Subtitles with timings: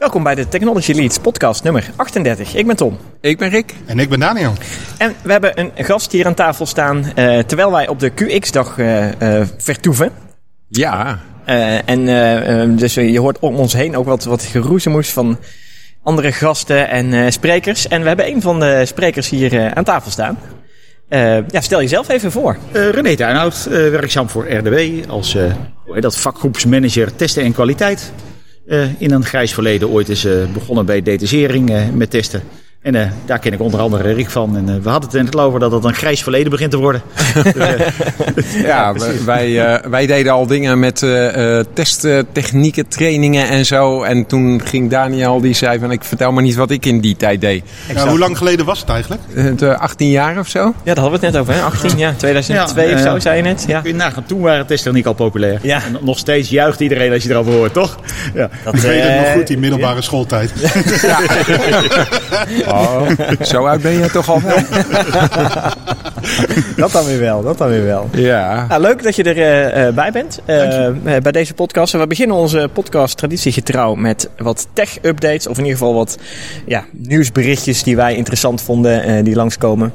[0.00, 2.54] Welkom bij de Technology Leads podcast nummer 38.
[2.54, 2.98] Ik ben Tom.
[3.20, 3.74] Ik ben Rick.
[3.86, 4.52] En ik ben Daniel.
[4.98, 8.78] En we hebben een gast hier aan tafel staan uh, terwijl wij op de QX-dag
[8.78, 10.12] uh, uh, vertoeven.
[10.68, 11.18] Ja.
[11.84, 15.38] en dus je hoort om ons heen ook wat, wat geroezemoes van
[16.02, 17.88] andere gasten en sprekers.
[17.88, 20.38] En we hebben een van de sprekers hier aan tafel staan.
[21.48, 22.56] ja, stel jezelf even voor.
[22.72, 28.12] René Tuinhout, werkzaam voor RDW als hoe heet dat, vakgroepsmanager testen en kwaliteit.
[28.70, 32.42] Uh, in een grijs verleden ooit is uh, begonnen bij detachering uh, met testen.
[32.82, 34.56] En uh, daar ken ik onder andere Rick van.
[34.56, 37.02] En uh, we hadden het net over dat het een grijs verleden begint te worden.
[38.62, 38.94] ja,
[39.24, 41.06] wij, uh, wij deden al dingen met
[41.72, 44.02] testtechnieken, trainingen en zo.
[44.02, 47.16] En toen ging Daniel, die zei van ik vertel maar niet wat ik in die
[47.16, 47.64] tijd deed.
[47.94, 49.22] Ja, hoe lang geleden was het eigenlijk?
[49.58, 50.58] De 18 jaar of zo?
[50.58, 51.54] Ja, daar hadden we het net over.
[51.54, 51.62] Hè?
[51.62, 53.64] 18 jaar, 2002 ja, of zo, zei je net.
[53.66, 53.80] Ja.
[53.80, 55.58] Kun je nagaan, toen waren testtechniek al populair.
[55.62, 55.82] Ja.
[55.84, 57.98] En nog steeds juicht iedereen als je erover hoort, toch?
[58.34, 58.50] Ja.
[58.64, 60.00] Dat, ik weet het nog goed, die middelbare ja.
[60.00, 60.52] schooltijd.
[62.70, 63.08] Oh,
[63.42, 64.56] zo oud ben je toch al wel?
[66.76, 68.08] dat dan weer wel, dat dan weer wel.
[68.12, 68.66] Ja.
[68.68, 71.92] Nou, leuk dat je erbij uh, bij bent uh, bij deze podcast.
[71.92, 75.46] We beginnen onze podcast traditiegetrouw met wat tech-updates.
[75.46, 76.18] Of in ieder geval wat
[76.66, 79.94] ja, nieuwsberichtjes die wij interessant vonden uh, die langskomen.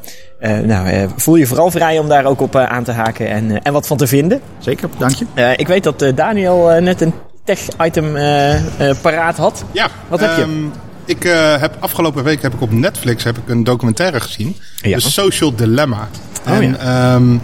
[0.63, 3.87] nou, voel je vooral vrij om daar ook op aan te haken en, en wat
[3.87, 4.41] van te vinden.
[4.59, 5.53] Zeker, dank je.
[5.55, 8.13] ik weet dat Daniel net een tech-item
[9.01, 9.63] paraat had.
[9.71, 9.87] Ja.
[10.07, 10.69] Wat heb je?
[11.05, 14.55] Ik uh, heb afgelopen week heb ik op Netflix heb ik een documentaire gezien.
[14.75, 14.97] Ja.
[14.97, 16.09] The Social Dilemma.
[16.47, 17.13] Oh, en ja.
[17.13, 17.39] Um,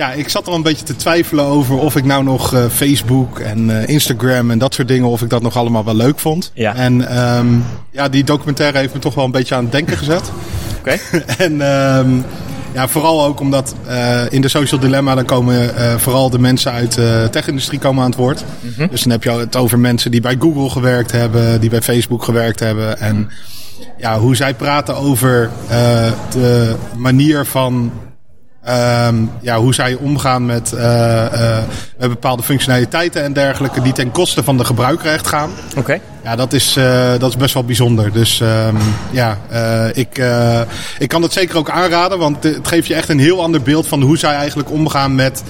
[0.00, 3.38] ja, ik zat er een beetje te twijfelen over of ik nou nog uh, Facebook
[3.38, 6.50] en uh, Instagram en dat soort dingen, of ik dat nog allemaal wel leuk vond.
[6.54, 6.74] Ja.
[6.74, 10.30] En um, ja, die documentaire heeft me toch wel een beetje aan het denken gezet.
[10.78, 10.98] Oké.
[11.08, 11.24] Okay.
[11.46, 12.24] en um,
[12.72, 16.72] ja, vooral ook omdat uh, in de social dilemma dan komen uh, vooral de mensen
[16.72, 18.44] uit de tech-industrie komen aan het woord.
[18.44, 18.66] Mhm.
[18.66, 18.88] Mm -hmm.
[18.88, 22.24] Dus dan heb je het over mensen die bij Google gewerkt hebben, die bij Facebook
[22.24, 22.98] gewerkt hebben.
[22.98, 23.30] En
[23.98, 25.50] ja, hoe zij praten over
[26.30, 27.92] de manier van
[28.68, 31.58] Um, ja, hoe zij omgaan met uh, uh,
[31.98, 35.50] bepaalde functionaliteiten en dergelijke die ten koste van de gebruiker echt gaan.
[35.70, 35.78] Oké.
[35.78, 36.00] Okay.
[36.24, 38.12] Ja, dat is, uh, dat is best wel bijzonder.
[38.12, 38.76] Dus um,
[39.10, 39.38] ja,
[39.92, 40.22] ik,
[40.98, 43.86] ik kan het zeker ook aanraden, want het geeft je echt een heel ander beeld
[43.86, 45.42] van hoe zij eigenlijk omgaan met,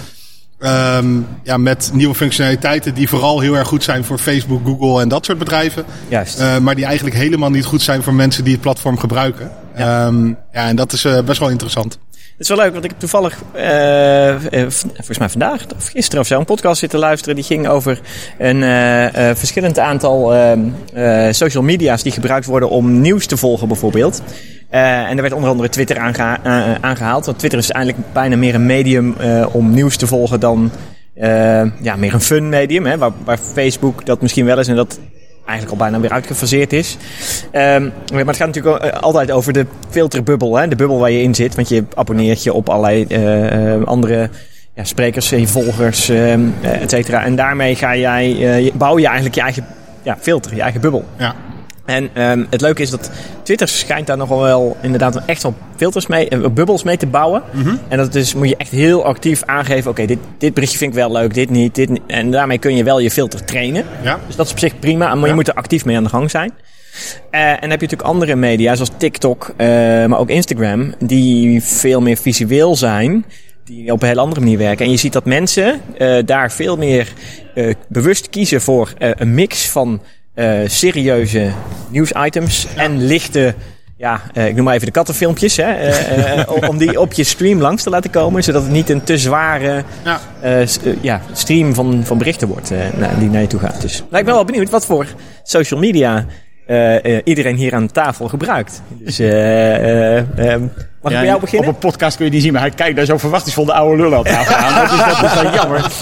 [0.59, 5.09] um, ja, met nieuwe functionaliteiten die vooral heel erg goed zijn voor Facebook, Google en
[5.09, 5.84] dat soort bedrijven.
[6.09, 6.43] Juist.
[6.60, 9.50] maar die eigenlijk helemaal niet goed zijn voor mensen die het platform gebruiken.
[9.76, 10.12] Ja,
[10.53, 11.99] ja en dat is best wel interessant.
[12.41, 16.26] Het is wel leuk, want ik heb toevallig, uh, volgens mij vandaag of gisteren of
[16.26, 17.34] zo, een podcast zitten luisteren.
[17.34, 18.00] Die ging over
[18.38, 20.32] een uh, verschillend aantal
[21.31, 24.22] social media's die gebruikt worden om nieuws te volgen, bijvoorbeeld.
[24.70, 26.38] en er werd onder andere Twitter aangeha
[26.81, 27.26] aangehaald.
[27.26, 29.14] Want Twitter is eigenlijk bijna meer een medium
[29.52, 30.70] om nieuws te volgen dan
[31.82, 32.87] ja, meer een fun medium.
[32.87, 34.98] Hè, waar, waar Facebook dat misschien wel is en dat
[35.50, 36.97] eigenlijk al bijna weer uitgefaseerd is.
[37.53, 40.69] Um, maar het gaat natuurlijk altijd over de filterbubbel, hè?
[40.69, 41.55] de bubbel waar je in zit.
[41.55, 44.28] Want je abonneert je op allerlei uh, andere
[44.75, 47.25] ja, sprekers, volgers, uh, et cetera.
[47.25, 49.66] En daarmee ga jij, bouw je eigenlijk je eigen
[50.03, 51.05] ja, filter, je eigen bubbel.
[51.16, 51.34] Ja.
[51.90, 53.10] En um, het leuke is dat
[53.42, 57.42] Twitter schijnt daar nogal wel inderdaad echt wel filters mee, uh, bubbels mee te bouwen.
[57.52, 57.78] Mm -hmm.
[57.88, 59.90] En dat is, moet je echt heel actief aangeven.
[59.90, 62.02] Oké, okay, dit, dit berichtje vind ik wel leuk, dit niet, dit niet.
[62.06, 63.84] En daarmee kun je wel je filter trainen.
[64.02, 64.18] Ja.
[64.26, 65.26] Dus dat is op zich prima, maar ja.
[65.26, 66.52] je moet er actief mee aan de gang zijn.
[67.30, 69.66] Uh, en dan heb je natuurlijk andere media, zoals TikTok, uh,
[70.06, 73.24] maar ook Instagram, die veel meer visueel zijn
[73.64, 74.84] die op een heel andere manier werken.
[74.84, 77.12] En je ziet dat mensen uh, daar veel meer
[77.54, 80.02] uh, bewust kiezen voor uh, een mix van
[80.66, 81.50] serieuze
[81.88, 82.82] nieuwsitems ja.
[82.82, 83.54] en lichte,
[83.96, 87.24] ja, uh, ik noem maar even de kattenfilmpjes, hè, uh, uh, om die op je
[87.24, 90.20] stream langs te laten komen, zodat het niet een te zware ja.
[90.44, 90.66] Uh,
[91.00, 92.78] ja, stream van, van berichten wordt uh,
[93.18, 93.80] die naar je toe gaat.
[93.80, 95.06] Dus nou, ik ben wel benieuwd wat voor
[95.42, 96.26] social media
[96.70, 98.82] uh, uh, iedereen hier aan tafel gebruikt.
[98.88, 100.22] Dus uh, uh,
[101.03, 101.69] mag ik bij jou beginnen?
[101.69, 104.03] Op een podcast kun je die zien, maar hij kijkt daar zo verwachtingsvol de oude
[104.03, 104.75] lul aan tafel aan.
[104.75, 105.92] Dat is, dat is dan jammer.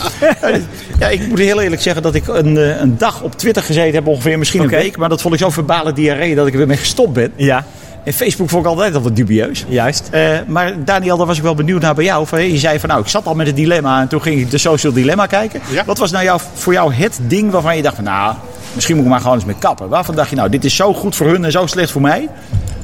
[1.01, 4.07] ja, ik moet heel eerlijk zeggen dat ik een, een dag op Twitter gezeten heb,
[4.07, 4.97] ongeveer misschien een week.
[4.97, 7.33] Maar dat vond ik zo'n verbale diarree dat ik er weer mee gestopt ben.
[7.37, 7.65] Ja,
[8.09, 9.65] En Facebook vond ik altijd al wat dubieus.
[9.69, 10.11] juist.
[10.15, 12.27] Uh, maar Daniel, daar was ik wel benieuwd naar bij jou.
[12.27, 14.51] Van, je zei van nou, ik zat al met het dilemma en toen ging ik
[14.51, 15.61] de social dilemma kijken.
[15.71, 15.85] Ja.
[15.85, 18.35] Wat was nou jou, voor jou het ding waarvan je dacht van nou,
[18.75, 19.89] misschien moet ik maar gewoon eens mee kappen.
[19.89, 22.29] Waarvan dacht je nou, dit is zo goed voor hun en zo slecht voor mij?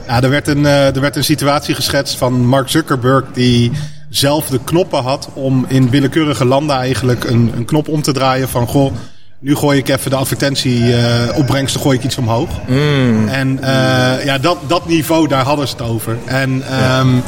[0.07, 3.73] Ja, er werd een, uh, er werd een situatie geschetst van Mark Zuckerberg die
[4.09, 8.49] zelf de knoppen had om in willekeurige landen eigenlijk een, een knop om te draaien
[8.49, 8.93] van goh,
[9.45, 10.99] nu gooi ik even de advertentie uh,
[11.35, 12.51] opbrengsten, gooi ik iets omhoog.
[12.67, 13.29] Mm.
[13.29, 16.19] En uh, ja, dat, dat niveau, daar hadden ze het over.
[16.25, 16.51] En
[16.99, 17.23] um,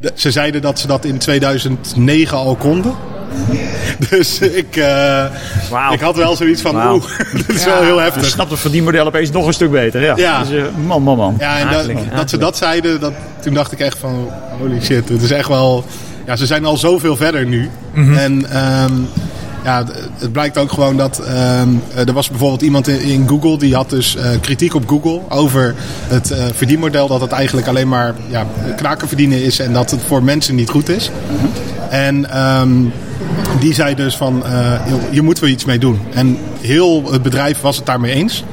[0.00, 2.94] de, ze zeiden dat ze dat in 2009 al konden.
[4.10, 5.24] Dus ik, uh,
[5.70, 5.92] wow.
[5.92, 6.94] ik had wel zoiets van, wow.
[6.94, 8.22] oeh, dat is ja, wel heel heftig.
[8.22, 10.02] Je snapt het verdienmodel opeens nog een stuk beter.
[10.02, 10.16] Ja.
[10.16, 10.40] ja.
[10.40, 11.36] Dus, uh, man, man, man.
[11.38, 14.28] Ja, en dat, dat, ze dat zeiden, dat, toen dacht ik echt van,
[14.58, 15.84] holy shit, het is echt wel...
[16.26, 17.70] Ja, ze zijn al zoveel verder nu.
[17.94, 18.16] Mm -hmm.
[18.16, 18.64] En...
[18.82, 19.08] Um,
[19.66, 19.84] ja,
[20.18, 24.16] het blijkt ook gewoon dat um, er was bijvoorbeeld iemand in, Google die had dus
[24.16, 25.74] uh, kritiek op Google over
[26.08, 28.46] het uh, verdienmodel dat het eigenlijk alleen maar ja,
[28.76, 31.10] knaken verdienen is en dat het voor mensen niet goed is.
[31.90, 32.92] En um,
[33.60, 34.72] die zei dus van uh,
[35.10, 36.00] hier moeten we iets mee doen.
[36.14, 38.44] En heel het bedrijf was het daarmee eens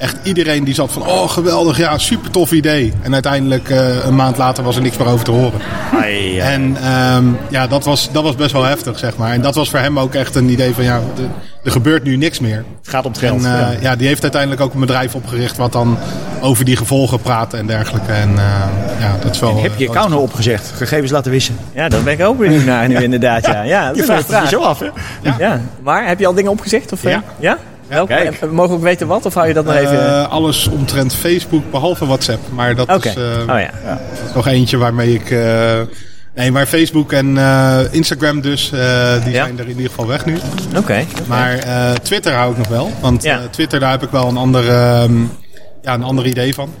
[0.00, 2.92] echt iedereen die zat van, oh geweldig, ja, super tof idee.
[3.02, 5.60] En uiteindelijk uh, een maand later was er niks meer over te horen.
[5.92, 6.44] Ai, ja.
[6.44, 6.76] En
[7.16, 9.32] um, ja, dat was, dat was best wel heftig, zeg maar.
[9.32, 11.00] En dat was voor hem ook echt een idee van, ja,
[11.64, 12.64] er gebeurt nu niks meer.
[12.78, 13.44] Het gaat om het geld.
[13.44, 13.74] En, uh, ja.
[13.80, 13.96] ja.
[13.96, 15.98] die heeft uiteindelijk ook een bedrijf opgericht wat dan
[16.40, 18.12] over die gevolgen praat en dergelijke.
[18.12, 18.36] En uh,
[19.00, 19.50] ja, dat is wel...
[19.50, 20.72] En heb je je account nou opgezegd?
[20.76, 21.56] Gegevens laten wissen?
[21.72, 23.62] Ja, dat ben ik ook benieuwd naar nu inderdaad, ja.
[23.62, 24.88] ja dat je vraagt het zo af, hè?
[25.22, 25.34] Ja.
[25.38, 25.60] ja.
[25.82, 26.92] Maar heb je al dingen opgezegd?
[26.92, 27.22] Of, ja.
[27.38, 27.58] ja?
[27.90, 28.14] Welke?
[28.14, 28.50] Kijk.
[28.50, 29.26] Mogen we ook weten wat?
[29.26, 29.94] Of hou je dat nog even...
[29.94, 32.40] Uh, alles omtrent Facebook, behalve WhatsApp.
[32.52, 33.12] Maar dat okay.
[33.12, 34.00] is, uh, oh, ja.
[34.34, 35.30] nog eentje waarmee ik...
[35.30, 35.80] Uh,
[36.34, 37.38] nee, maar Facebook en
[37.90, 38.78] Instagram dus, die
[39.32, 39.44] ja?
[39.44, 40.38] zijn er in ieder geval weg nu.
[40.68, 40.78] Oké.
[40.78, 41.06] Okay.
[41.26, 41.58] Maar
[42.02, 42.90] Twitter hou ik nog wel.
[43.00, 43.40] Want ja.
[43.50, 44.62] Twitter, daar heb ik wel een ander,
[45.02, 45.30] um,
[45.82, 46.74] ja, een ander idee van.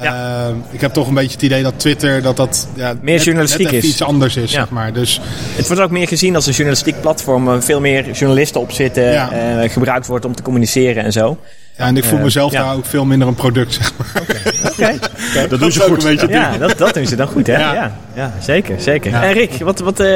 [0.00, 0.48] Ja.
[0.48, 3.24] Uh, ik heb toch een beetje het idee dat Twitter dat dat ja, meer net,
[3.24, 3.84] journalistiek net is.
[3.84, 4.58] iets anders is, ja.
[4.58, 4.92] zeg maar.
[4.92, 5.20] Dus
[5.56, 9.12] het wordt ook meer gezien als een journalistiek platform, waar veel meer journalisten op zitten,
[9.12, 9.62] ja.
[9.62, 11.38] uh, gebruikt wordt om te communiceren en zo.
[11.76, 14.22] Ja, en ik voel mezelf daar ook veel minder een product, zeg maar.
[14.22, 14.94] Oké, okay.
[14.94, 14.98] okay.
[15.34, 16.04] dat, dat doen ze goed.
[16.04, 17.58] Een ja, dat, dat doen ze dan goed, hè?
[17.58, 19.14] Ja, ja, zeker, zeker.
[19.14, 20.08] En Rick, wat, wat, uh,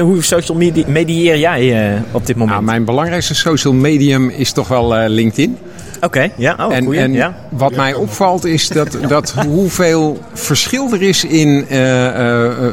[0.00, 2.54] hoe social media medieer jij uh, op dit moment?
[2.54, 5.58] Nou, mijn belangrijkste social medium is toch wel uh, LinkedIn.
[5.96, 6.56] Oké, okay, ja.
[6.60, 7.34] Oh, en, en ja.
[7.48, 12.68] wat mij opvalt is dat, dat hoeveel verschil er is in uh, uh,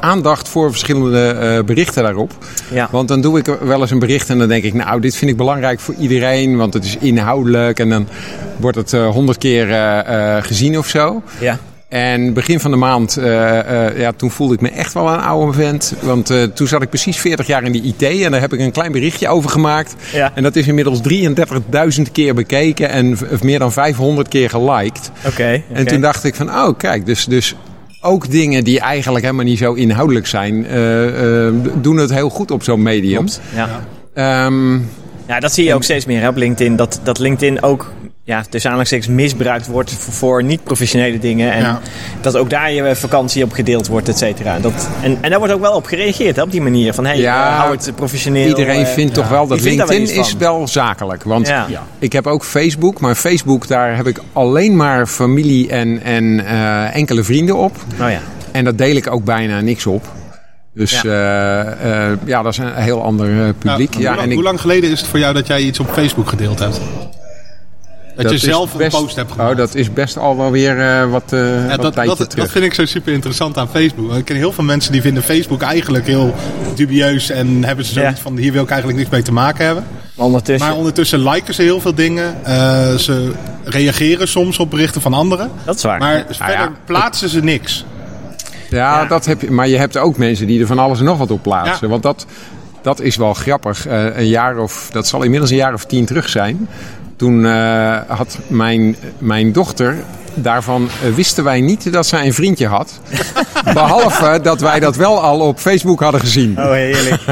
[0.00, 2.32] aandacht voor verschillende uh, berichten daarop.
[2.72, 2.88] Ja.
[2.90, 5.30] Want dan doe ik wel eens een bericht en dan denk ik, nou, dit vind
[5.30, 8.08] ik belangrijk voor iedereen, want het is inhoudelijk en dan
[8.56, 9.66] wordt het honderd keer
[10.42, 11.22] gezien of zo.
[11.40, 11.58] Ja.
[11.90, 15.20] En begin van de maand, uh, uh, ja, toen voelde ik me echt wel een
[15.20, 15.94] oude vent.
[16.00, 18.60] Want uh, toen zat ik precies 40 jaar in de IT en daar heb ik
[18.60, 19.94] een klein berichtje over gemaakt.
[20.12, 20.32] Ja.
[20.34, 21.00] En dat is inmiddels
[21.98, 25.10] 33.000 keer bekeken en meer dan 500 keer geliked.
[25.18, 25.28] Oké.
[25.28, 27.54] Okay, en toen dacht ik van, oh kijk, dus, dus
[28.00, 30.66] ook dingen die eigenlijk helemaal niet zo inhoudelijk zijn,
[31.74, 33.26] doen het heel goed op zo'n medium.
[33.26, 33.40] Klopt,
[34.14, 34.46] ja.
[34.46, 34.88] Um,
[35.30, 36.76] ja, dat zie je ook steeds meer hè, op LinkedIn.
[36.76, 37.92] Dat, dat LinkedIn ook
[38.24, 41.52] ja, tussen aanhalingstekens misbruikt wordt voor, voor niet-professionele dingen.
[41.52, 41.80] En ja.
[42.20, 44.58] dat ook daar je vakantie op gedeeld wordt, et cetera.
[44.58, 46.94] Dat, en, en daar wordt ook wel op gereageerd, hè, op die manier.
[46.94, 48.48] Van, hey, ja, uh, hou het professioneel.
[48.48, 49.22] Iedereen uh, vindt ja.
[49.22, 51.22] toch wel dat LinkedIn daar is wel zakelijk.
[51.22, 51.66] Want Ja.
[51.98, 53.00] ik heb ook Facebook.
[53.00, 57.76] Maar Facebook, daar heb ik alleen maar familie en, en uh, enkele vrienden op.
[58.00, 58.20] Oh ja.
[58.52, 60.04] En daar deel ik ook bijna niks op.
[60.74, 63.94] Dus ja, uh, uh, ja dat is een heel ander uh, publiek.
[63.94, 65.60] Ja, ja, hoe, lang, en ik, hoe lang geleden is het voor jou dat jij
[65.60, 66.80] iets op Facebook gedeeld hebt?
[68.22, 69.50] Dat, je is zelf best, een post hebt gemaakt.
[69.50, 72.30] Oh, dat is best al wel weer uh, wat, uh, ja, wat dat, tijdje dat,
[72.30, 72.44] terug.
[72.44, 74.14] dat vind ik zo super interessant aan Facebook.
[74.14, 76.34] Ik ken heel veel mensen die vinden Facebook eigenlijk heel
[76.74, 77.30] dubieus.
[77.30, 78.22] En hebben ze zoiets Ja.
[78.22, 79.84] van, hier wil ik eigenlijk niks mee te maken hebben.
[80.14, 80.68] Ondertussen.
[80.68, 82.36] Maar ondertussen liken ze heel veel dingen.
[82.42, 82.48] Uh,
[82.94, 83.32] ze
[83.64, 85.50] reageren soms op berichten van anderen.
[85.64, 85.98] dat is waar.
[85.98, 86.24] Maar ja.
[86.30, 87.84] verder plaatsen ze niks.
[88.70, 89.04] Ja, Ja.
[89.04, 91.30] Dat heb je, maar je hebt ook mensen die er van alles en nog wat
[91.30, 91.78] op plaatsen.
[91.80, 91.88] Ja.
[91.88, 92.26] Want dat,
[92.82, 93.86] dat is wel grappig.
[93.86, 96.68] Uh, een jaar of, dat zal inmiddels een jaar of tien terug zijn.
[97.20, 99.96] Toen uh, had mijn, mijn dochter
[100.34, 103.00] daarvan uh, wisten wij niet dat zij een vriendje had.
[103.74, 106.58] Behalve dat wij dat wel al op Facebook hadden gezien.
[106.58, 107.22] Oh, heerlijk.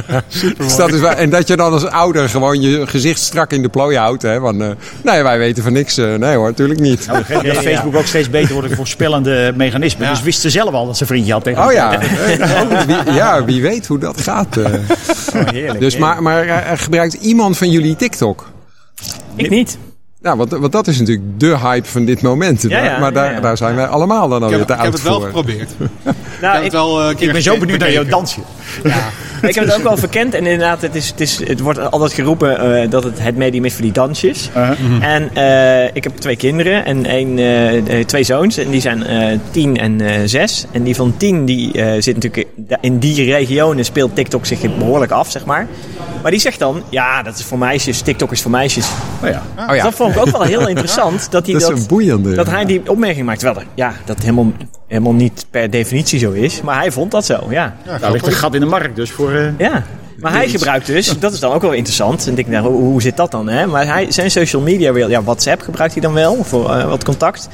[0.59, 3.63] Dus dat is wel, en dat je dan als ouder gewoon je gezicht strak in
[3.63, 4.23] de plooi houdt.
[4.23, 4.71] Hè, van, uh,
[5.03, 5.99] nee, wij weten van niks.
[5.99, 7.07] Uh, nee hoor, natuurlijk niet.
[7.07, 10.07] Nou, dat Ja, Facebook ook steeds beter wordt in voorspellende mechanismen.
[10.07, 10.13] Ja.
[10.13, 11.93] Dus wist ze zelf al dat ze een vriendje had tegen Oh ja,
[12.41, 14.57] Oh, wie, ja, wie weet hoe dat gaat.
[14.57, 14.65] uh.
[14.65, 15.81] Oh, heerlijk.
[15.81, 18.47] Dus maar, maar gebruikt iemand van jullie TikTok?
[19.35, 19.79] Ik niet.
[20.21, 22.63] Nou, want, want dat is natuurlijk de hype van dit moment.
[22.63, 23.41] Ja, ja, maar maar daar, ja, ja.
[23.41, 25.25] daar zijn wij allemaal dan alweer te ik heb oud het wel voor.
[25.25, 25.71] geprobeerd.
[26.41, 28.41] Nou, ik heb het wel eh, Ik ben zo benieuwd naar jouw dansje.
[29.43, 32.13] Ik heb het ook wel verkend en inderdaad, het, is, het, is, het wordt altijd
[32.13, 34.51] geroepen uh, dat het het medium is voor die dansjes.
[34.57, 35.05] Uh -huh.
[35.05, 39.05] En uh, ik heb twee kinderen en een, uh, twee zoons en die zijn
[39.51, 40.67] tien en zes.
[40.71, 42.47] En die van tien die zit natuurlijk
[42.81, 45.67] in die regionen speelt TikTok zich behoorlijk af, zeg maar.
[46.23, 48.89] Maar die zegt dan, ja, dat is voor meisjes, TikTok is voor meisjes.
[49.23, 49.43] Oh ja.
[49.69, 49.83] Oh ja.
[49.83, 51.31] Dat vond ik ook wel heel interessant.
[51.31, 52.35] Dat, hij dat, dat, is een boeiende.
[52.35, 53.39] dat hij die opmerking maakt.
[53.39, 54.53] Terwijl er, ja, dat helemaal,
[54.87, 56.63] helemaal niet per definitie zo is.
[56.63, 57.77] Maar hij vond dat zo, ja.
[57.85, 59.33] ja Daar ligt een gat in de markt dus voor...
[59.33, 59.85] Uh, ja.
[60.21, 62.25] Maar hij gebruikt dus, dat is dan ook wel interessant.
[62.25, 63.49] En ik denk, nou, hoe, hoe zit dat dan?
[63.49, 63.67] Hè?
[63.67, 67.49] Maar hij, zijn social media, ja, WhatsApp gebruikt hij dan wel voor uh, wat contact.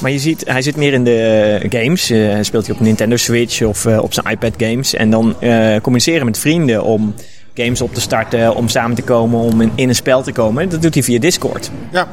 [0.00, 2.10] Maar je ziet, hij zit meer in de games.
[2.10, 4.94] Uh, speelt hij op Nintendo Switch of uh, op zijn iPad games.
[4.94, 5.36] En dan
[5.82, 7.14] communiceren met vrienden om
[7.62, 10.68] games op te starten, om samen te komen, om in, in een spel te komen.
[10.68, 11.70] Dat doet hij via Discord.
[11.92, 12.06] Ja.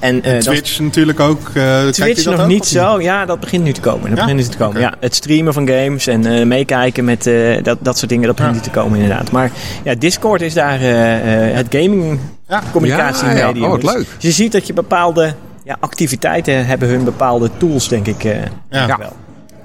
[0.00, 1.40] En, eh, dat- Twitch natuurlijk ook.
[1.48, 3.00] eh, kijkt u Twitch dat nog ook, niet zo.
[3.00, 4.08] Ja, dat begint nu te komen.
[4.08, 4.24] Dat Ja?
[4.24, 4.80] begint nu te komen.
[4.80, 8.36] Ja, het streamen van games en eh, meekijken met eh, dat, dat soort dingen, dat
[8.36, 8.60] begint Ja.
[8.62, 9.30] nu te komen inderdaad.
[9.30, 9.50] Maar
[9.84, 12.18] ja, Discord is daar eh, eh, het gaming
[12.48, 12.62] Ja.
[12.72, 13.46] communicatiemedium.
[13.54, 13.64] Ja, ja.
[13.64, 14.06] Oh, wat Dus leuk.
[14.18, 15.34] je ziet dat je bepaalde
[15.64, 18.24] ja, activiteiten hebben hun bepaalde tools, denk ik.
[18.24, 18.36] eh,
[18.70, 18.86] Ja.
[18.98, 19.12] wel.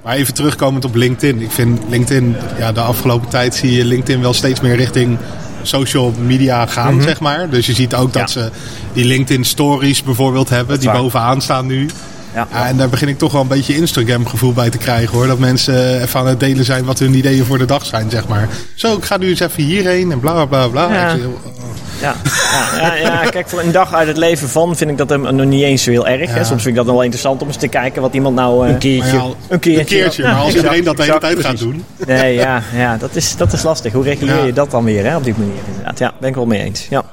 [0.08, 1.42] Maar even terugkomend op LinkedIn.
[1.42, 5.18] Ik vind LinkedIn, ja, de afgelopen tijd zie je LinkedIn wel steeds meer richting
[5.62, 7.50] social media gaan, zeg maar.
[7.50, 8.40] Dus je ziet ook dat Mhm.
[8.40, 8.46] Ja.
[8.46, 8.52] ze
[8.94, 10.98] die LinkedIn stories bijvoorbeeld hebben, die waar.
[10.98, 11.90] bovenaan staan nu.
[12.34, 12.48] Ja.
[12.52, 15.28] Ja, en daar begin ik toch wel een beetje Instagram gevoel bij te krijgen hoor.
[15.28, 18.28] Dat mensen even aan het delen zijn wat hun ideeën voor de dag zijn, zeg
[18.28, 18.48] maar.
[18.76, 20.94] Zo, ik ga nu eens even hierheen en bla bla bla.
[20.94, 21.12] Ja.
[21.14, 21.54] Ik oh,
[22.02, 22.16] Ja,
[22.52, 25.36] ja, ja, ja, kijk, voor een dag uit het leven van vind ik dat hem
[25.36, 26.34] nog niet eens zo heel erg.
[26.34, 26.44] Hè.
[26.44, 28.66] Soms vind ik dat wel interessant om eens te kijken wat iemand nou...
[28.66, 29.18] eh, Een keertje.
[29.50, 29.80] Een keertje.
[29.80, 31.84] Een keertje, Ja, maar als iedereen dat de hele tijd gaat doen.
[32.08, 33.94] Nee, ja, ja dat, is, dat is lastig.
[33.94, 36.00] Hoe reguleer je dat dan weer hè, op die manier inderdaad?
[36.00, 36.88] Ja, ben ik wel mee eens.
[36.90, 37.04] Ja.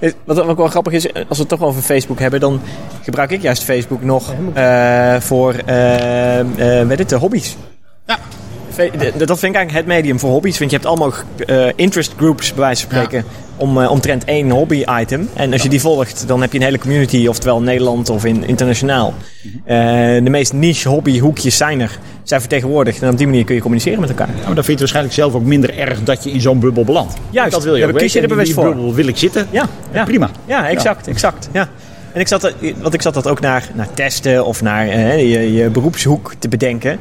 [0.00, 2.60] Eh, Wat ook wel grappig is, als we het toch over Facebook hebben, dan
[3.02, 7.56] gebruik ik juist Facebook nog eh, voor eh eh, weet het, de hobby's.
[8.06, 8.18] Ja.
[9.16, 10.58] Dat vind ik eigenlijk het medium voor hobby's.
[10.58, 11.12] Want je hebt allemaal
[11.46, 13.24] eh, interest groups, bij wijze van spreken,
[13.56, 15.28] om, eh, omtrent één hobby-item.
[15.34, 18.24] En als je die volgt, dan heb je een hele community, oftewel in Nederland of
[18.24, 19.14] in, internationaal.
[19.64, 19.76] Eh,
[20.24, 23.02] de meest niche hobbyhoekjes zijn er, zijn vertegenwoordigd.
[23.02, 24.28] En op die manier kun je communiceren met elkaar.
[24.28, 26.84] Maar dan vind je het waarschijnlijk zelf ook minder erg dat je in zo'n bubbel
[26.84, 27.14] belandt.
[27.30, 27.52] Juist.
[27.52, 28.64] Dat wil je Ja, ook kies je er bewust voor.
[28.64, 29.46] bubbel wil ik zitten.
[29.50, 30.04] Ja, ja.
[30.04, 30.30] prima.
[30.46, 31.48] Ja, exact, exact.
[31.52, 31.68] Ja.
[32.14, 35.52] En ik zat, want ik zat dat ook naar, naar testen of naar eh, je,
[35.52, 36.98] je beroepshoek te bedenken.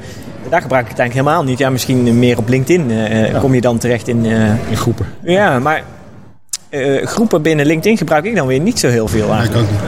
[0.50, 1.60] Daar gebruik ik het eigenlijk helemaal niet.
[1.60, 4.25] Ja, misschien meer op LinkedIn eh, kom je dan terecht in.
[4.25, 5.05] eh, In groepen.
[5.24, 5.84] ja, maar
[6.70, 9.63] eh, groepen binnen LinkedIn gebruik ik dan weer niet zo heel veel ik eigenlijk.
[9.63, 9.79] ook niet.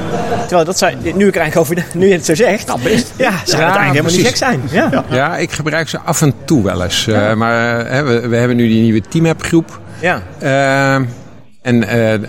[0.42, 3.14] Terwijl dat zou, nu ik er eigenlijk over, nu je het zo zegt, Nou, best.
[3.18, 4.62] ja, zou het Ja, eigenlijk helemaal niet gek zijn.
[4.72, 5.04] Ja.
[5.10, 7.08] Ja, ik gebruik ze af en toe wel eens.
[7.08, 9.80] Eh, maar eh, hè, we, we hebben nu die nieuwe Teamapp groep.
[10.00, 10.22] Ja.
[11.66, 12.20] En eh,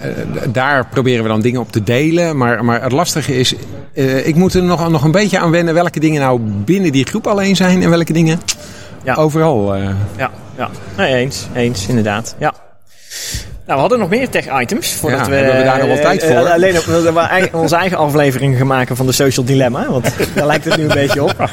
[0.53, 2.37] daar proberen we dan dingen op te delen.
[2.37, 3.55] Maar, maar het lastige is,
[3.95, 7.07] eh, ik moet er nog, nog een beetje aan wennen welke dingen nou binnen die
[7.07, 8.41] groep alleen zijn en welke dingen
[9.05, 9.15] Ja.
[9.15, 9.75] overal.
[9.75, 9.89] eh.
[10.17, 10.69] Ja, ja.
[10.97, 12.35] Nee, eens, eens, inderdaad.
[12.39, 12.53] Ja.
[13.67, 14.93] Nou, we hadden nog meer tech-items.
[14.95, 16.35] Voordat Ja, we, hebben we daar nog wel tijd voor?
[16.35, 19.87] eh, alleen op, we onze eigen aflevering gaan maken van de Social Dilemma.
[19.91, 21.35] Want daar lijkt het nu een beetje op.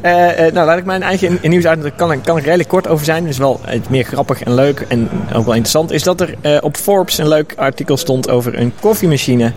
[0.00, 1.82] Eh, eh, nou, laat ik mijn eigen nieuws uit.
[1.82, 3.24] Daar kan, kan ik redelijk kort over zijn.
[3.24, 5.90] Dus wel het meer grappig en leuk en ook wel interessant.
[5.90, 9.52] Is dat er eh, op Forbes een leuk artikel stond over een koffiemachine.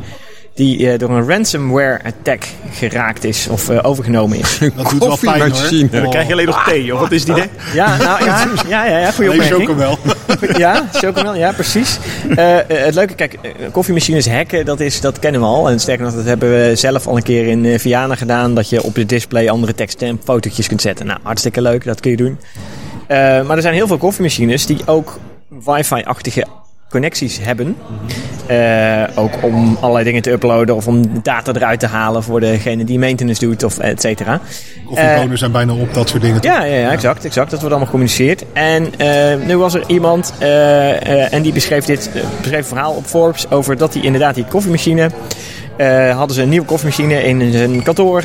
[0.54, 4.58] Die eh, door een ransomware attack geraakt is of eh, overgenomen is.
[4.76, 6.02] Dat doet wel pijn hoor.
[6.02, 7.50] Dan krijg je alleen nog thee, of wat is die idee?
[7.74, 9.70] Ja, nou ja, ja, ja, goede Alleen opmerking.
[9.70, 9.98] chocomel.
[10.58, 12.00] Ja, chocomel, ja, precies.
[12.36, 13.40] Eh, het leuke, kijk,
[13.72, 15.70] koffiemachines hacken, dat, is, dat kennen we al.
[15.70, 18.56] En sterker nog, dat hebben we zelf al een keer in Viana gedaan.
[18.56, 21.06] Dat je op je display andere teksten en fotootjes kunt zetten.
[21.06, 22.38] Nou, hartstikke leuk, dat kun je doen.
[23.08, 25.20] Eh, maar er zijn heel veel koffiemachines die ook
[25.66, 26.46] wifi-achtige
[26.92, 27.76] connecties hebben.
[28.46, 32.84] Eh, ook om allerlei dingen te uploaden of om data eruit te halen voor degene
[32.84, 34.40] die maintenance doet of et cetera.
[34.86, 36.38] Koffiebonen zijn bijna op, dat soort dingen.
[36.42, 37.50] Ja, ja, ja, exact, exact.
[37.52, 38.44] Dat wordt allemaal gecommuniceerd.
[38.54, 40.34] En eh, nu was er iemand
[41.32, 42.10] en die beschreef dit
[42.42, 45.10] beschreef een verhaal op Forbes over dat hij inderdaad die koffiemachine.
[45.78, 48.24] eh, hadden ze een nieuwe koffiemachine in zijn kantoor.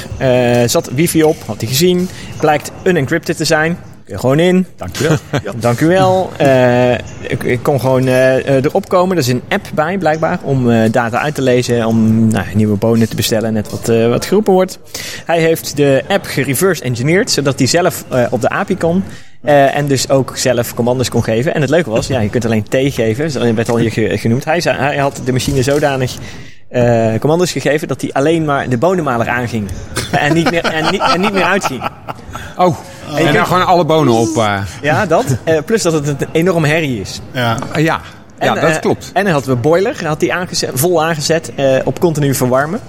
[0.67, 2.09] zat wifi op, had hij gezien.
[2.41, 3.79] Blijkt unencrypted te zijn.
[4.09, 4.67] Gewoon in.
[4.77, 5.17] Dankjewel.
[5.57, 6.31] Dank u wel.
[6.37, 6.93] Eh,
[7.29, 9.17] ik, ik kon gewoon eh, eh, erop komen.
[9.17, 11.87] Er is een app bij, blijkbaar, om data uit te lezen.
[11.87, 14.79] Om nou, nieuwe bonen te bestellen, net wat, wat geroepen wordt.
[15.25, 19.05] Hij heeft de app gereverse engineerd, zodat hij zelf op de API kon.
[19.43, 21.55] En dus ook zelf commando's kon geven.
[21.55, 23.33] En het leuke was, ja, je kunt alleen T geven.
[23.33, 24.45] Dat werd al hier ge- genoemd.
[24.45, 26.15] Hij, zei, hij had de machine zodanig
[26.69, 29.69] eh, commando's gegeven dat hij alleen maar de bonenmaler aanging.
[30.13, 31.83] en, niet meer, en, niet, en niet meer uitging.
[32.57, 32.77] Oh,
[33.15, 34.37] en dan gewoon alle bonen op.
[34.37, 34.59] eh.
[34.83, 35.25] Ja, dat.
[35.45, 37.21] Eh, plus dat het een enorm herrie is.
[37.33, 37.57] Ja.
[37.75, 38.01] Ja,
[38.39, 39.11] ja dat eh, klopt.
[39.15, 42.81] En dan hadden we boiler, had die aangezet, vol aangezet eh, op continu verwarmen.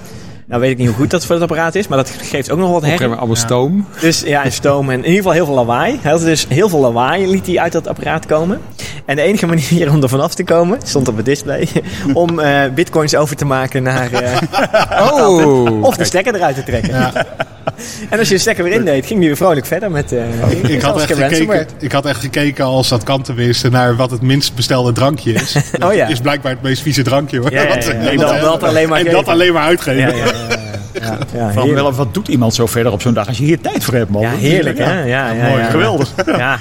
[0.47, 2.57] Nou weet ik niet hoe goed dat voor het apparaat is, maar dat geeft ook
[2.59, 3.07] nog wat herrie.
[3.07, 3.87] allemaal stoom.
[4.01, 5.99] Dus ja, en stoom en in ieder geval heel veel lawaai.
[6.01, 8.61] Hij had dus heel veel lawaai liet hij uit dat apparaat komen.
[9.05, 11.67] En de enige manier om er vanaf te komen, stond op het display,
[12.13, 14.11] om eh, bitcoins over te maken naar...
[14.13, 16.93] eh, Oh, of de stekker eruit te trekken.
[18.09, 20.11] En als je de stekker weer indeed, ging die weer vrolijk verder met...
[20.11, 20.19] eh
[20.71, 24.21] Ik had, echt gekeken, ik had echt gekeken als dat kan tenminste naar wat het
[24.21, 25.55] minst bestelde drankje is.
[25.85, 26.07] Oh ja.
[26.07, 27.39] is blijkbaar het meest vieze drankje.
[27.39, 27.51] hoor.
[27.51, 27.91] Ja, ja, Wat- ja.
[27.91, 29.19] En dat- dat alleen maar en geven.
[29.23, 30.13] dat alleen maar uitgeven.
[31.33, 33.83] Ja, Van wel, wat doet iemand zo verder op zo'n dag als je hier tijd
[33.83, 34.21] voor hebt, man?
[34.21, 35.03] Ja, heerlijk hè?
[35.03, 35.69] Ja, ja, Mooi, ja.
[35.69, 36.09] geweldig.
[36.25, 36.59] Ja.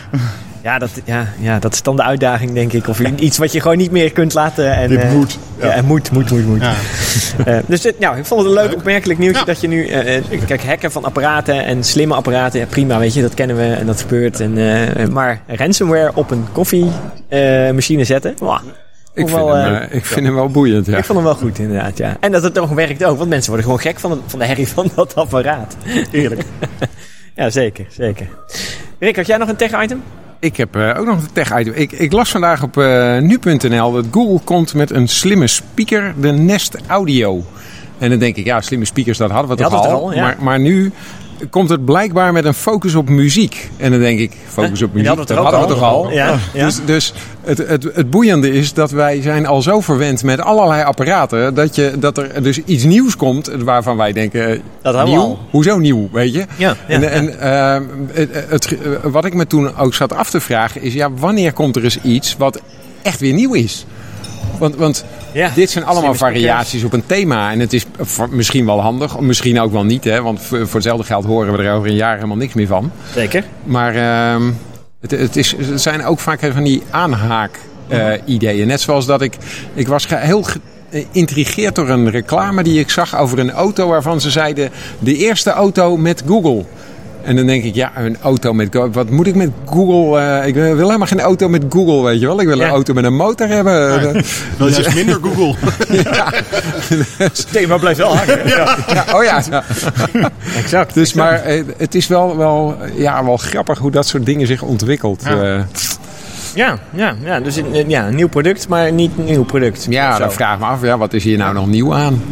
[0.63, 2.89] Ja dat, ja, ja, dat is dan de uitdaging, denk ik.
[2.89, 4.75] Of iets wat je gewoon niet meer kunt laten.
[4.77, 6.61] En, Dit eh, moet, Ja, en moet, moet, moet, moet.
[6.61, 6.73] Ja.
[7.45, 9.87] Eh, dus dit, nou, ik vond het een leuk, opmerkelijk nieuwtje dat je nu...
[9.87, 13.57] eh, eh, kijk, hacken van apparaten en slimme apparaten, ja, prima, weet je, dat kennen
[13.57, 14.41] we en dat gebeurt.
[14.41, 14.59] En,
[14.97, 18.61] eh, maar ransomware op een koffiemachine zetten, wauw,
[19.17, 20.97] Ik vind, wel, hem, eh, eh, ik vind hem wel boeiend, ja.
[20.97, 22.17] ik vond hem wel goed inderdaad, ja.
[22.21, 24.45] En dat het nog werkt ook, want mensen worden gewoon gek van de, van de
[24.45, 25.77] herrie van dat apparaat.
[26.11, 26.43] Eerlijk.
[27.37, 28.27] ja, zeker, zeker.
[28.99, 30.03] Rick, had jij nog een tech-item?
[30.39, 31.73] Ik heb eh, ook nog een tech-item.
[31.75, 32.77] Ik, ik las vandaag op
[33.21, 37.45] nu.nl dat Google komt met een slimme speaker, de Nest Audio.
[37.99, 39.83] En dan denk ik, ja, slimme speakers, dat hadden we toch al.
[39.83, 40.21] toch al, ja.
[40.21, 40.93] maar, maar nu
[41.51, 43.71] komt het blijkbaar met een focus op muziek.
[43.77, 46.05] En dan denk ik, focus op muziek, dat toch hadden we toch al?
[46.05, 46.13] al.
[46.13, 46.65] Ja, ja.
[46.65, 47.15] Dus, dus
[47.47, 51.55] het, het, het boeiende is dat wij zijn al zo verwend met allerlei apparaten...
[51.55, 54.49] dat, je, dat er dus iets nieuws komt waarvan wij denken...
[54.51, 55.21] eh, Dat nieuw?
[55.21, 55.39] al.
[55.51, 56.45] Hoezo nieuw, weet je?
[56.57, 57.09] Ja, ja, en ja.
[57.09, 60.95] en ehm, het, het, wat ik me toen ook zat af te vragen is...
[60.95, 62.61] Ja, wanneer komt er eens iets wat
[63.03, 63.87] echt weer nieuw is?
[64.59, 67.53] Want, want Ja, dit zijn allemaal variaties op een thema.
[67.53, 67.85] En het is
[68.31, 70.05] misschien wel handig, misschien ook wel niet.
[70.05, 70.23] Hè?
[70.23, 72.91] Want voor, voor hetzelfde geld horen we er over een jaar helemaal niks meer van.
[73.15, 73.45] Zeker.
[73.65, 74.51] Maar ehm,
[75.01, 78.67] het, het, is, het zijn ook vaak van die aanhaak-ideeën.
[78.67, 79.37] Net zoals dat ik...
[79.75, 80.45] Ik was heel
[80.91, 83.89] geïntrigeerd door een reclame die ik zag over een auto...
[83.89, 86.65] waarvan ze zeiden, de eerste auto met Google...
[87.27, 88.91] En dan denk ik, ja, een auto met Google.
[88.91, 90.21] Wat moet ik met Google?
[90.21, 92.41] eh, ik wil helemaal geen auto met Google, weet je wel.
[92.41, 92.65] Ik wil Ja.
[92.65, 94.13] een auto met een motor hebben.
[94.59, 95.55] Dat is minder Google.
[97.19, 98.49] Het thema blijft wel hangen.
[98.49, 99.43] Ja, oh ja.
[100.57, 100.95] Exact.
[100.95, 104.63] Dus, maar eh, het is wel, wel, ja, wel grappig hoe dat soort dingen zich
[104.63, 105.23] ontwikkelt.
[105.25, 105.43] Ja.
[105.57, 105.61] Eh,
[106.55, 109.87] Ja, ja, ja dus ja, een nieuw product, maar niet een nieuw product.
[109.91, 112.23] ja, dan vraag ik me af, ja, wat is hier nou nog nieuw aan?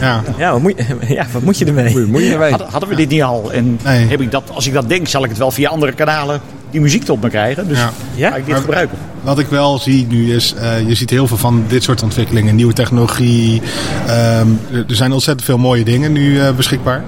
[0.00, 0.22] Ja.
[0.38, 1.98] Ja, wat moet, je, ja, wat moet je ermee?
[1.98, 2.48] Moet, moet je weten.
[2.50, 3.52] Hadden, hadden we dit niet al?
[3.52, 4.06] En Nee.
[4.06, 6.80] heb ik dat, als ik dat denk, zal ik het wel via andere kanalen die
[6.80, 7.68] muziek tot me krijgen.
[7.68, 7.90] Dus Ja.
[8.14, 8.30] Ja?
[8.30, 8.98] ga ik dit Maar- gebruiken.
[9.22, 12.54] Wat ik wel zie nu is, eh, je ziet heel veel van dit soort ontwikkelingen.
[12.54, 13.62] Nieuwe technologie.
[14.06, 17.04] ehm, er zijn ontzettend veel mooie dingen nu eh, beschikbaar.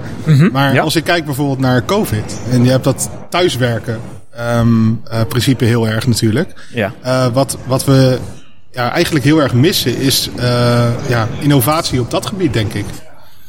[0.51, 0.81] maar ja.
[0.81, 2.39] als ik kijk bijvoorbeeld naar COVID.
[2.51, 3.99] En je hebt dat thuiswerken
[4.35, 4.67] ehm,
[5.09, 6.53] eh, principe heel erg natuurlijk.
[6.73, 6.93] Ja.
[7.01, 8.17] Eh, wat, wat we
[8.73, 12.85] ja, eigenlijk heel erg missen is eh, ja, innovatie op dat gebied, denk ik.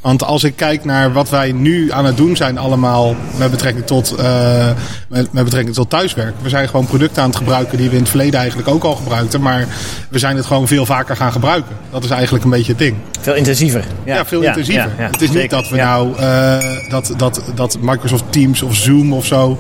[0.01, 3.87] Want als ik kijk naar wat wij nu aan het doen zijn allemaal met betrekking
[3.87, 4.71] tot, eh,
[5.09, 6.35] met, met betrekking tot thuiswerk.
[6.43, 8.95] We zijn gewoon producten aan het gebruiken die we in het verleden eigenlijk ook al
[8.95, 9.41] gebruikten.
[9.41, 9.67] Maar
[10.09, 11.77] we zijn het gewoon veel vaker gaan gebruiken.
[11.91, 12.97] Dat is eigenlijk een beetje het ding.
[13.21, 13.85] Veel intensiever.
[14.05, 14.91] Ja, veel intensiever.
[14.99, 15.57] ja, het is niet Zeker.
[15.57, 16.59] dat we nou eh,
[16.91, 19.59] dat, dat, dat Microsoft Teams of Zoom of zo.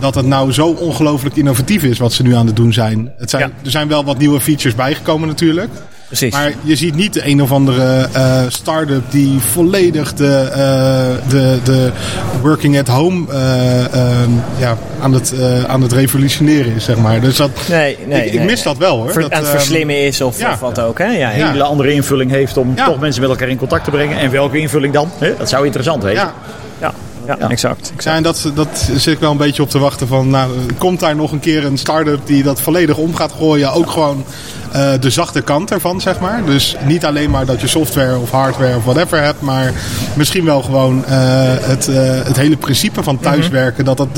[0.00, 3.12] Dat het nou zo ongelooflijk innovatief is wat ze nu aan het doen zijn.
[3.18, 3.64] Het zijn Ja.
[3.64, 5.70] Er zijn wel wat nieuwe features bijgekomen natuurlijk.
[6.06, 6.32] Precies.
[6.32, 11.58] Maar je ziet niet de een of andere eh, start-up die volledig de, eh, de,
[11.64, 11.90] de
[12.42, 17.20] working at home eh, ehm, ja, aan, het, eh, aan het revolutioneren is, zeg maar.
[17.20, 18.46] Dus dat, nee, nee, ik, ik nee.
[18.46, 19.12] mis dat wel hoor.
[19.12, 20.52] Ver- dat, aan het ehm, verslimmen is of, ja.
[20.52, 20.98] of wat ook.
[20.98, 21.06] Hè?
[21.06, 21.34] Ja.
[21.34, 22.84] Een hele andere invulling heeft om Ja.
[22.84, 24.18] toch mensen met elkaar in contact te brengen.
[24.18, 25.10] En welke invulling dan?
[25.18, 25.36] Hè?
[25.38, 26.20] Dat zou interessant wezen.
[26.20, 26.34] ja.
[27.26, 27.80] Ja, exact.
[27.80, 28.04] exact.
[28.04, 31.00] Ja, en dat, dat zit ik wel een beetje op te wachten van, nou, komt
[31.00, 33.72] daar nog een keer een start-up die dat volledig om gaat gooien?
[33.72, 34.24] Ook gewoon
[34.72, 36.42] eh, de zachte kant ervan, zeg maar.
[36.44, 39.72] Dus niet alleen maar dat je software of hardware of whatever hebt, maar
[40.16, 41.12] misschien wel gewoon eh,
[41.60, 44.08] het, eh, het hele principe van thuiswerken, dat dat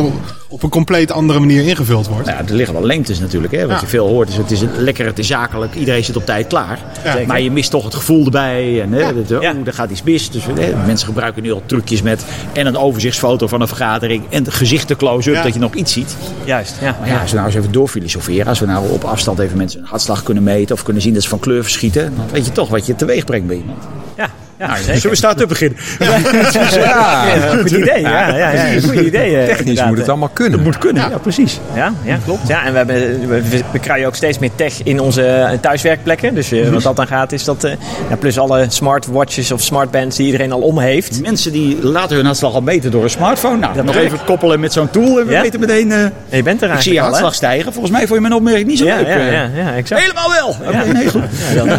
[0.48, 2.26] op een compleet andere manier ingevuld wordt.
[2.26, 3.52] Nou ja, er liggen wel lengtes natuurlijk.
[3.52, 3.60] Hè?
[3.60, 3.80] Wat Ja.
[3.80, 5.74] je veel hoort is het is lekker, het is zakelijk.
[5.74, 6.78] Iedereen zit op tijd klaar.
[7.04, 7.16] Ja.
[7.26, 8.82] Maar je mist toch het gevoel erbij.
[8.82, 10.30] En, hè, dat, oh, er gaat iets mis.
[10.30, 14.22] Dus hè, mensen gebruiken nu al trucjes met en een overzichtsfoto van een vergadering.
[14.30, 15.42] En gezichten close-up Ja.
[15.42, 16.16] dat je nog iets ziet.
[16.44, 16.96] Juist, ja.
[17.00, 18.46] Maar ja, als we nou eens even doorfilosoferen.
[18.46, 20.74] Als we nou op afstand even mensen een hartslag kunnen meten.
[20.74, 22.12] Of kunnen zien dat ze van kleur verschieten.
[22.16, 23.83] Dan weet je toch wat je teweeg brengt bij iemand.
[24.16, 24.31] ja,
[24.62, 24.94] ja, Nou, zeker.
[24.94, 25.79] zullen we start-up beginnen?
[25.98, 27.25] Ja,
[27.61, 28.01] goed idee.
[28.01, 29.31] Ja, ja, ja, goed idee.
[29.46, 29.87] Technisch inderdaad.
[29.88, 30.53] moet het allemaal kunnen.
[30.53, 31.61] Dat moet kunnen, ja, precies.
[31.75, 32.48] Ja, ja, klopt.
[32.48, 36.35] Ja, en we, hebben, we, we krijgen ook steeds meer tech in onze eh, thuiswerkplekken.
[36.35, 37.64] Dus eh, wat dat dan gaat, is dat...
[37.64, 37.72] eh,
[38.09, 41.20] ja, plus alle smartwatches of smartbands die iedereen al om heeft.
[41.22, 43.57] Mensen die laten hun hartslag al meten door een smartphone.
[43.59, 45.20] Nou, Dat nog even koppelen met zo'n tool.
[45.20, 45.40] En we Ja.
[45.42, 45.92] weten meteen...
[45.92, 47.72] eh, En je bent er ik zie eigenlijk je al, hartslag stijgen.
[47.72, 49.07] Volgens mij vond je mijn opmerking niet zo Ja, leuk.
[49.07, 50.01] ja, ja, ja, exact.
[50.01, 50.48] Helemaal wel.
[50.48, 50.92] Oké, Ja.
[50.92, 51.22] nee, goed.
[51.55, 51.79] Ja, dan,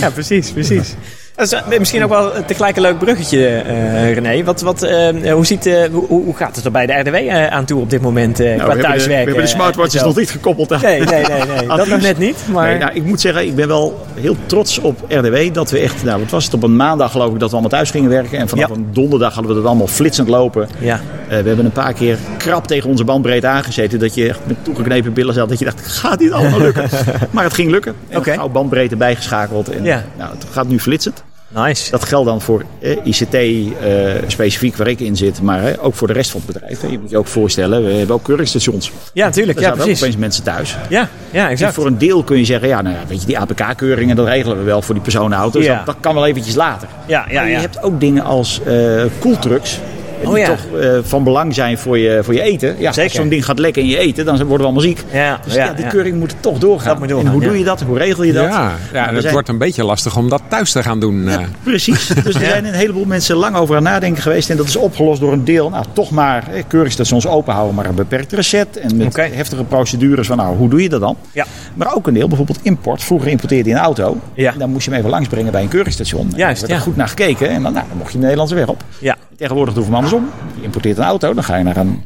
[0.00, 0.96] ja, precies, precies.
[1.38, 4.44] Dat is eh, misschien ook wel tegelijk een leuk bruggetje, eh, René.
[4.44, 7.80] Wat, wat, eh, hoe, ziet, hoe, hoe gaat het er bij de RDW aan toe
[7.80, 9.24] op dit moment Nou, qua we, hebben de, we thuiswerken?
[9.26, 10.80] hebben de smartwatches nog niet gekoppeld aan.
[10.82, 11.66] Nee, nee, nee, nee.
[11.76, 12.36] dat nog net niet.
[12.52, 15.54] Maar Nee, nou, ik moet zeggen, ik ben wel heel trots op RDW.
[15.54, 17.70] Dat we echt, nou, wat was het, op een maandag geloof ik dat we allemaal
[17.70, 18.38] thuis gingen werken.
[18.38, 18.74] En vanaf Ja.
[18.74, 20.68] een donderdag hadden we dat allemaal flitsend lopen.
[20.78, 23.98] ja, we hebben een paar keer krap tegen onze bandbreedte aangezeten.
[23.98, 25.48] Dat je echt met toegeknepen billen zat.
[25.48, 26.88] Dat je dacht, gaat dit allemaal lukken?
[27.30, 27.94] maar het ging lukken.
[28.08, 29.68] En gauw bandbreedte bijgeschakeld.
[29.70, 30.04] En, Ja.
[30.16, 31.22] nou, het gaat nu flitsend.
[31.48, 31.90] Nice.
[31.90, 33.70] Dat geldt dan voor eh, ICT eh,
[34.26, 36.80] specifiek waar ik in zit, maar eh, ook voor de rest van het bedrijf.
[36.80, 36.88] hè.
[36.88, 38.92] Je moet je ook voorstellen, we hebben ook keuringsstations.
[39.12, 39.58] Ja, natuurlijk.
[39.58, 40.02] Ja, zaten ook precies.
[40.02, 40.76] opeens mensen thuis.
[40.88, 41.74] Ja, ja, En exact.
[41.74, 44.58] voor een deel kun je zeggen, ja, nou, ja, weet je, die APK-keuringen, dat regelen
[44.58, 45.64] we wel voor die personenauto's.
[45.64, 45.76] Ja.
[45.76, 46.88] Dat, dat kan wel eventjes later.
[47.06, 47.60] Ja, ja, Maar je ja.
[47.60, 49.78] hebt ook dingen als eh koeltrucks.
[50.20, 50.46] Die Oh ja.
[50.46, 52.68] toch eh, van belang zijn voor je, voor je eten.
[52.78, 53.02] Ja, Zeker.
[53.02, 55.04] Als zo'n ding gaat lekken in je eten, dan worden we allemaal ziek.
[55.12, 55.90] Ja, Dus ja, ja, die ja.
[55.90, 56.88] keuring moet toch doorgaan.
[56.88, 57.48] Dat moet doorgaan, en hoe ja.
[57.48, 57.80] doe je dat?
[57.82, 58.44] Hoe regel je dat?
[58.44, 61.28] Ja, ja het zijn- wordt een beetje lastig om dat thuis te gaan doen.
[61.28, 61.38] eh.
[61.62, 62.06] Precies.
[62.24, 64.50] Dus er zijn een heleboel mensen lang over aan nadenken geweest.
[64.50, 65.70] En dat is opgelost door een deel.
[65.70, 68.76] Nou, toch maar eh, keuringsstations open houden, maar een beperkt recept.
[68.78, 71.16] En met heftige procedures van, nou, hoe doe je dat dan?
[71.32, 71.46] Ja.
[71.74, 73.02] Maar ook een deel, bijvoorbeeld import.
[73.02, 74.16] Vroeger importeerde je een auto.
[74.34, 74.52] Ja.
[74.52, 76.28] En dan moest je hem even langsbrengen bij een keuringstation.
[76.32, 77.48] En Juist, daar werd er goed naar gekeken.
[77.48, 78.82] En dan, nou, dan mocht je de Nederlandse weg op.
[78.98, 79.16] Ja.
[79.38, 80.28] Tegenwoordig doen we hem andersom.
[80.58, 82.02] Je importeert een auto, dan ga je naar een,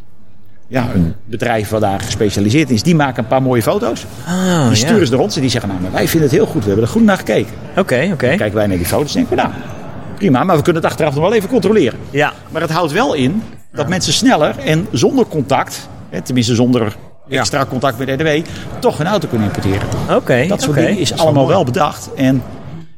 [0.68, 2.82] ja, een bedrijf wat daar gespecialiseerd is.
[2.82, 4.04] Die maken een paar mooie foto's.
[4.26, 4.74] Ah, Die ja.
[4.74, 6.60] sturen ze naar ons en die zeggen, nou, maar wij vinden het heel goed.
[6.62, 7.52] We hebben er goed naar gekeken.
[7.76, 8.26] Oké, oké.
[8.28, 9.54] Dan kijken wij naar die foto's en denken we, nou,
[10.16, 10.44] prima.
[10.44, 11.98] Maar we kunnen het achteraf nog wel even controleren.
[12.10, 12.32] Ja.
[12.50, 13.42] Maar het houdt wel in
[13.72, 17.38] dat mensen sneller en zonder contact, hè, tenminste zonder Ja.
[17.38, 18.28] extra contact met RDW,
[18.78, 19.88] toch een auto kunnen importeren.
[20.10, 22.14] Oké, Dat soort dingen is allemaal wel bedacht.
[22.14, 22.42] En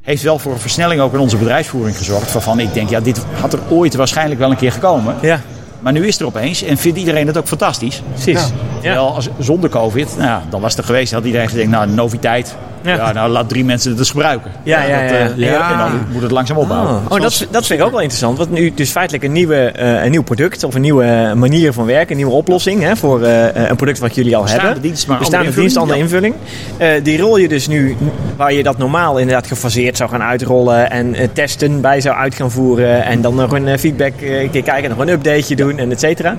[0.05, 2.33] heeft wel voor een versnelling ook in onze bedrijfsvoering gezorgd.
[2.33, 5.17] Waarvan ik denk, ja, dit had er ooit waarschijnlijk wel een keer gekomen.
[5.21, 5.41] Ja,
[5.85, 8.03] Maar nu is het er opeens en vindt iedereen het ook fantastisch.
[8.13, 8.41] precies.
[8.41, 8.51] Ja.
[8.81, 11.89] Terwijl als, zonder COVID, nou, ja, dan was het er geweest, had iedereen gedacht, nou,
[11.89, 12.57] noviteit.
[12.83, 12.95] Ja.
[12.95, 13.13] Ja.
[13.13, 14.51] nou, laat drie mensen het eens gebruiken.
[14.63, 15.09] Ja, ja, ja.
[15.11, 15.73] eh, Ja.
[15.73, 16.95] En dan moet het langzaam opbouwen.
[16.95, 18.39] Oh, oh dat, dat vind ik ook wel interessant.
[18.39, 21.87] Want nu dus feitelijk een, nieuwe, eh, een nieuw product of een nieuwe manier van
[21.87, 24.83] werken, een nieuwe oplossing hè, voor eh, een product wat jullie al Bestaande hebben.
[24.83, 26.35] dienst, maar Bestaande andere dienst, andere invulling,
[26.77, 26.99] invulling.
[26.99, 27.97] Eh, die rol je dus nu,
[28.37, 32.35] waar je dat normaal inderdaad gefaseerd zou gaan uitrollen en eh, testen bij zou uit
[32.35, 35.57] gaan voeren en dan nog een eh, feedback eh, een keer kijken, nog een updateje
[35.57, 36.37] doen en et cetera.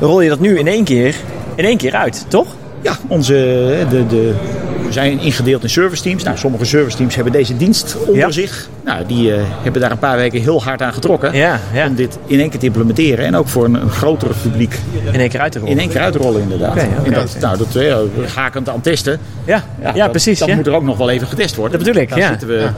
[0.00, 1.14] Rol je dat nu in één keer,
[1.54, 2.46] in één keer uit, toch?
[2.82, 3.32] Ja, onze,
[3.90, 4.32] de, de,
[4.86, 6.22] we zijn ingedeeld in service teams.
[6.22, 8.30] Nou, sommige service teams hebben deze dienst onder Ja.
[8.30, 8.68] zich.
[8.84, 11.34] Nou, die eh, hebben daar een paar weken heel hard aan getrokken.
[11.34, 11.86] Ja, ja.
[11.86, 13.24] Om dit in één keer te implementeren.
[13.24, 14.78] En ook voor een, een groter publiek
[15.12, 15.72] In één keer uit te rollen.
[15.74, 16.70] in één keer uit te rollen inderdaad.
[16.76, 17.06] Oké, oké.
[17.08, 17.96] en dat, nou, dat eh,
[18.34, 19.18] hakend aan testen.
[19.44, 20.38] Ja, ja, dat, precies.
[20.38, 21.78] Dat moet er ook nog wel even getest worden.
[21.78, 22.28] Dat bedoel ik, Daar ja.
[22.28, 22.68] zitten we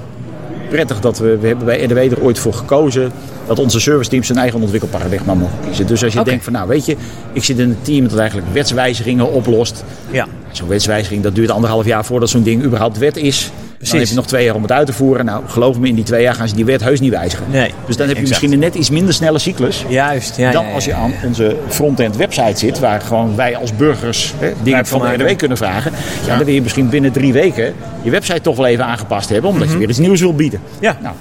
[0.69, 3.12] prettig dat we, we hebben bij RDW er ooit voor gekozen
[3.46, 5.87] dat onze service teams zijn eigen ontwikkelparadigma mogen kiezen.
[5.87, 6.96] Dus als je denkt van nou weet je,
[7.33, 9.85] ik zit in een team dat eigenlijk wetswijzigingen oplost.
[10.11, 10.26] Ja.
[10.50, 13.50] Zo'n wetswijziging dat duurt anderhalf jaar voordat zo'n ding überhaupt wet is.
[13.90, 15.24] Dan heb je nog twee jaar om het uit te voeren.
[15.24, 17.46] Nou, geloof me, in die twee jaar gaan ze die wet heus niet wijzigen.
[17.50, 18.28] Nee, dus dan heb je exact.
[18.28, 19.85] misschien een net iets minder snelle cyclus.
[19.88, 20.50] Juist, ja.
[20.50, 24.33] dan ja, ja, als je aan onze front-end website zit, waar gewoon wij als burgers
[24.38, 25.12] hè, dingen van de.
[25.12, 25.92] RDW kunnen vragen.
[26.26, 29.50] Ja, dan wil je misschien binnen drie weken je website toch wel even aangepast hebben,
[29.50, 30.61] omdat je weer iets nieuws wil bieden.
[30.64, 30.85] Mhm.
[30.85, 30.96] Ja.
[31.02, 31.14] Nou,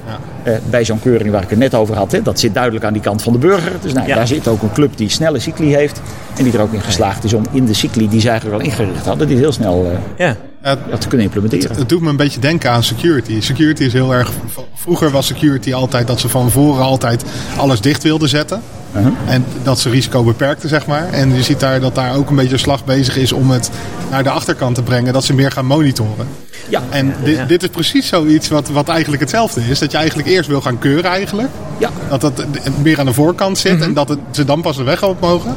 [0.44, 2.94] eh, bij zo'n keuring waar ik het net over had, hè, dat zit duidelijk aan
[2.94, 3.72] die kant van de burger.
[3.82, 4.16] Dus nou, Ja.
[4.16, 6.02] daar zit ook een club die snelle cycli heeft.
[6.38, 8.68] En die er ook in geslaagd is om in de cycli die ze eigenlijk al
[8.70, 10.36] ingericht hadden, die heel snel eh, Ja.
[11.00, 11.76] Te kunnen implementeren.
[11.78, 13.42] Het doet me een beetje denken aan security.
[13.42, 14.32] Security is heel erg.
[14.74, 17.24] Vroeger was security altijd dat ze van voren altijd
[17.58, 18.62] alles dicht wilden zetten.
[19.28, 21.10] En dat ze risico beperkten, zeg maar.
[21.12, 23.70] En je ziet daar dat daar ook een beetje slag bezig is om het
[24.12, 25.14] naar de achterkant te brengen.
[25.14, 26.28] Dat ze meer gaan monitoren.
[26.70, 29.80] Ja, En dit, dit is precies zoiets wat, wat eigenlijk hetzelfde is.
[29.80, 31.50] Dat je eigenlijk eerst wil gaan keuren eigenlijk.
[31.78, 31.90] ja.
[32.10, 32.46] Dat dat
[32.82, 33.84] meer aan de voorkant zit Mhm.
[33.84, 35.56] en dat het, ze dan pas de weg op mogen.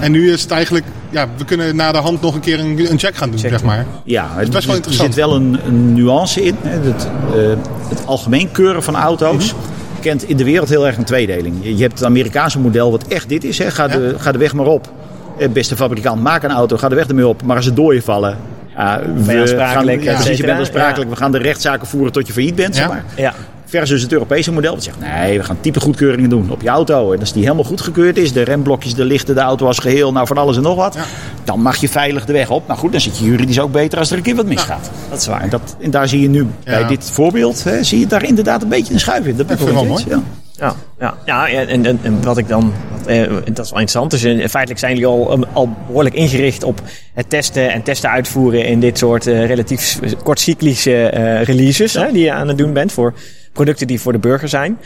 [0.00, 2.90] En nu is het eigenlijk, ja, we kunnen na de hand nog een keer een,
[2.90, 3.86] een check gaan doen, zeg maar.
[4.04, 5.14] Ja, het, best wel er- er interessant.
[5.14, 6.56] zit wel een, een nuance in.
[6.62, 6.70] Hè.
[6.88, 7.40] Het, eh,
[7.88, 9.62] het algemeen keuren van auto's Mhm.
[10.02, 11.54] Kent in de wereld heel erg een tweedeling.
[11.60, 13.58] Je, je hebt het Amerikaanse model wat echt dit is.
[13.58, 13.70] Hè.
[13.70, 14.92] Ga, de, ga de weg maar op.
[15.38, 17.42] Eh, beste fabrikant, maak een auto, ga de weg ermee op.
[17.42, 18.36] Maar als ze dooien vallen...
[18.76, 21.10] Ja, we aansprakelijk, gaan, ja, precies, je bent aansprakelijk.
[21.10, 22.74] We gaan de rechtszaken voeren tot je failliet bent.
[22.76, 22.90] Zeg Ja.
[22.90, 23.04] maar.
[23.16, 23.34] Ja.
[23.72, 24.74] Versus het Europese model.
[24.74, 27.12] Dat zegt, nee, we gaan type goedkeuringen doen op je auto.
[27.12, 30.26] En als die helemaal goedgekeurd is, de remblokjes, de lichten, de auto als geheel, nou
[30.26, 30.94] van alles en nog wat.
[30.94, 31.04] Ja.
[31.44, 32.66] Dan mag je veilig de weg op.
[32.66, 34.90] Nou goed, dan zit je juridisch ook beter als er een keer wat misgaat.
[35.10, 35.40] Dat is waar.
[35.40, 38.62] En, dat, en daar zie je nu bij dit voorbeeld, hè, zie je daar inderdaad
[38.62, 39.36] een beetje een schuif in.
[39.36, 40.22] Dat ben ik Ja, vind ik wel ja.
[40.62, 42.72] Ja, ja, ja en, en, en wat ik dan,
[43.06, 44.10] eh, dat is wel interessant.
[44.10, 46.80] Dus eh, feitelijk zijn jullie al, um, al behoorlijk ingericht op
[47.14, 52.24] het testen en testen uitvoeren in dit soort eh, relatief kortcyclische eh, releases hè, die
[52.24, 53.14] je aan het doen bent voor
[53.52, 54.78] producten die voor de burger zijn.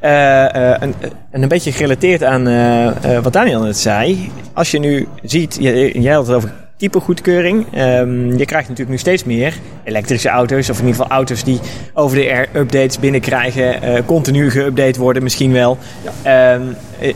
[0.00, 0.94] Eh, eh, en,
[1.30, 4.30] en een beetje gerelateerd aan eh, wat Daniel net zei.
[4.52, 5.56] Als je nu ziet,
[5.92, 7.66] jij had het over type goedkeuring.
[7.72, 11.60] Ehm, je krijgt natuurlijk nu steeds meer elektrische auto's, of in ieder geval auto's die
[11.94, 15.78] over de air updates binnenkrijgen, continu geüpdate worden misschien wel.
[16.22, 16.58] Ja,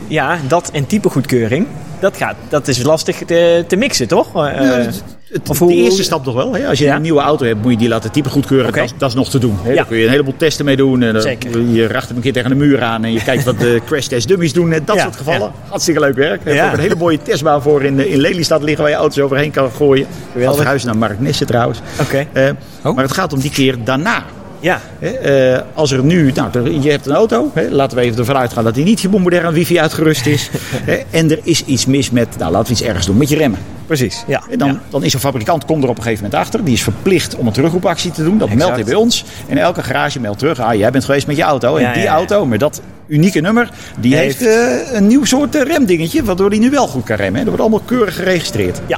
[0.07, 1.67] ja dat en type goedkeuring,
[1.99, 4.33] dat, gaat, dat is lastig te, te mixen, toch?
[4.33, 4.91] Ja,
[5.31, 6.53] het- of de eerste stap nog wel.
[6.53, 6.67] Hè?
[6.67, 6.95] Als je Ja.
[6.95, 8.73] een nieuwe auto hebt, moet je die laten type goedkeuren.
[8.73, 9.57] Dat, is- dat is nog te doen.
[9.63, 9.69] Hè?
[9.69, 9.75] Ja.
[9.75, 11.01] Daar kun je een heleboel testen mee doen.
[11.03, 11.61] En Zeker.
[11.61, 14.05] Je racht hem een keer tegen de muur aan en je kijkt wat de crash
[14.05, 14.71] test dummies doen.
[14.71, 15.51] En dat Ja, soort gevallen.
[15.69, 16.41] Hartstikke leuk werk.
[16.45, 16.65] Ja.
[16.67, 19.51] ook een hele mooie testbaan voor in, eh, in Lelystad liggen waar je auto's overheen
[19.51, 20.07] kan gooien.
[20.31, 20.55] Geweldig.
[20.57, 21.79] verhuizen naar Mark Nissen trouwens.
[22.01, 22.25] Oké.
[22.33, 22.49] Eh,
[22.83, 22.95] Oh.
[22.95, 24.23] Maar het gaat om die keer daarna.
[24.59, 24.81] Ja.
[24.99, 28.63] Eh, als er nu, nou, je hebt een auto, hè, laten we even ervan uitgaan
[28.63, 30.49] dat die niet modern wifi uitgerust is.
[30.89, 33.35] hè, en er is iets mis met, nou laten we iets ergens doen, met je
[33.35, 33.59] remmen.
[33.85, 34.23] Precies.
[34.27, 34.43] Ja.
[34.49, 34.79] En dan, ja.
[34.89, 36.63] dan is een fabrikant komt er op een gegeven moment achter.
[36.63, 38.37] Die is verplicht om een terugroepactie te doen.
[38.37, 38.57] Dat Exact.
[38.57, 39.25] meldt hij bij ons.
[39.47, 40.59] En elke garage meldt terug.
[40.59, 41.75] Ah, jij bent geweest met je auto.
[41.75, 43.69] En Ja, die ja, auto met dat unieke nummer.
[43.99, 46.23] Die heeft, Heeft- eh, een nieuw soort eh, remdingetje.
[46.23, 47.39] Waardoor die nu wel goed kan remmen.
[47.39, 48.81] Dat wordt allemaal keurig geregistreerd.
[48.87, 48.97] Ja.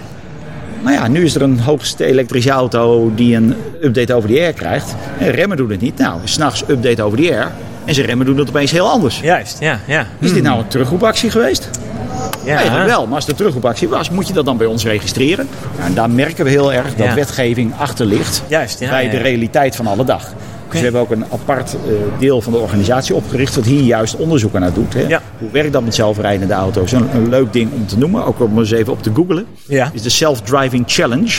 [0.84, 4.54] Nou ja, nu is er een hoogste elektrische auto die een update over the air
[4.54, 4.95] krijgt.
[5.19, 5.97] En remmen doen het niet.
[5.97, 7.52] Nou, s'nachts update over the air.
[7.86, 9.19] En zijn remmen doen het opeens heel anders.
[9.19, 9.58] Juist.
[9.60, 9.80] Ja.
[9.88, 10.08] Ja.
[10.19, 11.69] Is dit nou een terugroepactie geweest?
[12.47, 12.55] Ja.
[12.57, 15.47] Eigenlijk wel, maar als een terugroepactie was, moet je dat dan bij ons registreren.
[15.75, 19.75] Nou, en daar merken we heel erg dat wetgeving achter ligt Juist, bij de realiteit
[19.75, 20.33] van alle dag.
[20.69, 24.15] Dus we hebben ook een apart eh, deel van de organisatie opgericht dat hier juist
[24.15, 24.93] onderzoek naar doet.
[24.93, 25.07] Hè.
[25.07, 25.21] Ja.
[25.38, 26.91] Hoe werkt dat met zelfrijdende auto's?
[26.91, 29.89] Een, een leuk ding om te noemen, ook om eens even op te googlen, Ja.
[29.93, 31.36] is de Self-Driving Challenge.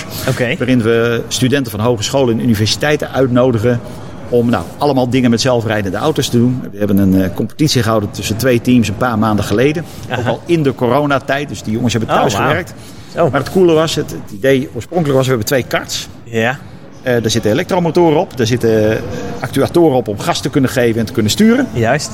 [0.59, 3.81] Waarin we studenten van hogescholen en universiteiten uitnodigen
[4.29, 6.63] om nou, allemaal dingen met zelfrijdende auto's te doen.
[6.73, 9.85] We hebben een eh, competitie gehouden tussen twee teams een paar maanden geleden.
[10.19, 12.75] Ook al in de coronatijd, dus die jongens hebben Oh, thuis gewerkt.
[13.15, 13.31] Zo.
[13.31, 16.09] Maar het coole was, het, het idee oorspronkelijk was, we hebben twee karts.
[16.25, 16.59] Ja.
[17.03, 19.01] Eh daar zitten elektromotoren op, daar zitten
[19.41, 21.69] actuatoren op om gas te kunnen geven en te kunnen sturen.
[21.73, 22.11] Juist.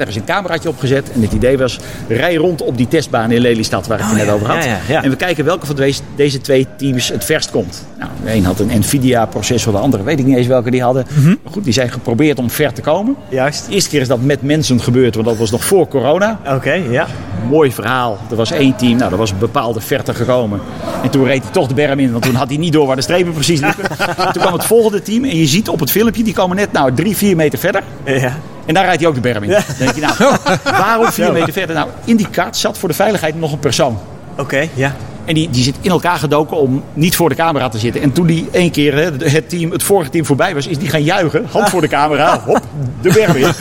[0.00, 3.30] Daar is een cameraatje op gezet en het idee was, rij rond op die testbaan
[3.30, 4.32] in Lelystad waar ik het Oh, net ja.
[4.32, 4.64] over had.
[4.64, 5.02] Ja, ja, ja.
[5.02, 7.86] En we kijken welke van deze, deze twee teams het verst komt.
[7.98, 10.82] Nou, de een had een Nvidia processor, de andere weet ik niet eens welke die
[10.82, 11.06] hadden.
[11.14, 11.28] Mhm.
[11.28, 13.16] Maar goed, die zijn geprobeerd om ver te komen.
[13.28, 13.66] Juist.
[13.66, 16.40] De eerste keer is dat met mensen gebeurd, want dat was nog voor corona.
[16.46, 16.72] Oké.
[16.72, 17.06] ja.
[17.48, 18.18] Mooi verhaal.
[18.30, 20.60] Er was één team, nou, dat was een bepaalde verte gekomen.
[21.02, 22.96] En toen reed hij toch de berm in, want toen had hij niet door waar
[22.96, 23.88] de strepen precies liepen.
[24.32, 26.94] toen kwam het volgende team en je ziet op het filmpje, die komen net nou,
[26.94, 27.82] drie, vier meter verder.
[28.04, 28.36] Ja.
[28.66, 29.50] En daar rijdt hij ook de berm in.
[29.50, 30.14] Dan denk je, nou,
[30.64, 31.76] waarom vier meter verder?
[31.76, 33.98] Nou, in die kaart zat voor de veiligheid nog een persoon.
[34.36, 34.68] Oké.
[34.74, 34.94] Ja.
[35.30, 38.02] En die, die zit in elkaar gedoken om niet voor de camera te zitten.
[38.02, 40.88] En toen die één keer hè, het, team, het vorige team voorbij was, is die
[40.88, 41.46] gaan juichen.
[41.50, 42.60] Hand voor de camera, hop,
[43.00, 43.54] de in.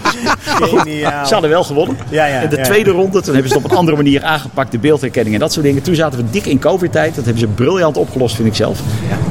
[0.68, 1.26] Geniaal.
[1.26, 1.96] Ze hadden wel gewonnen.
[2.08, 2.62] Ja, ja, en de ja.
[2.62, 4.72] tweede ronde, toen hebben ze het op een andere manier aangepakt.
[4.72, 5.82] De beeldherkenning en dat soort dingen.
[5.82, 7.14] Toen zaten we dik in covid-tijd.
[7.14, 8.80] Dat hebben ze briljant opgelost, vind ik zelf.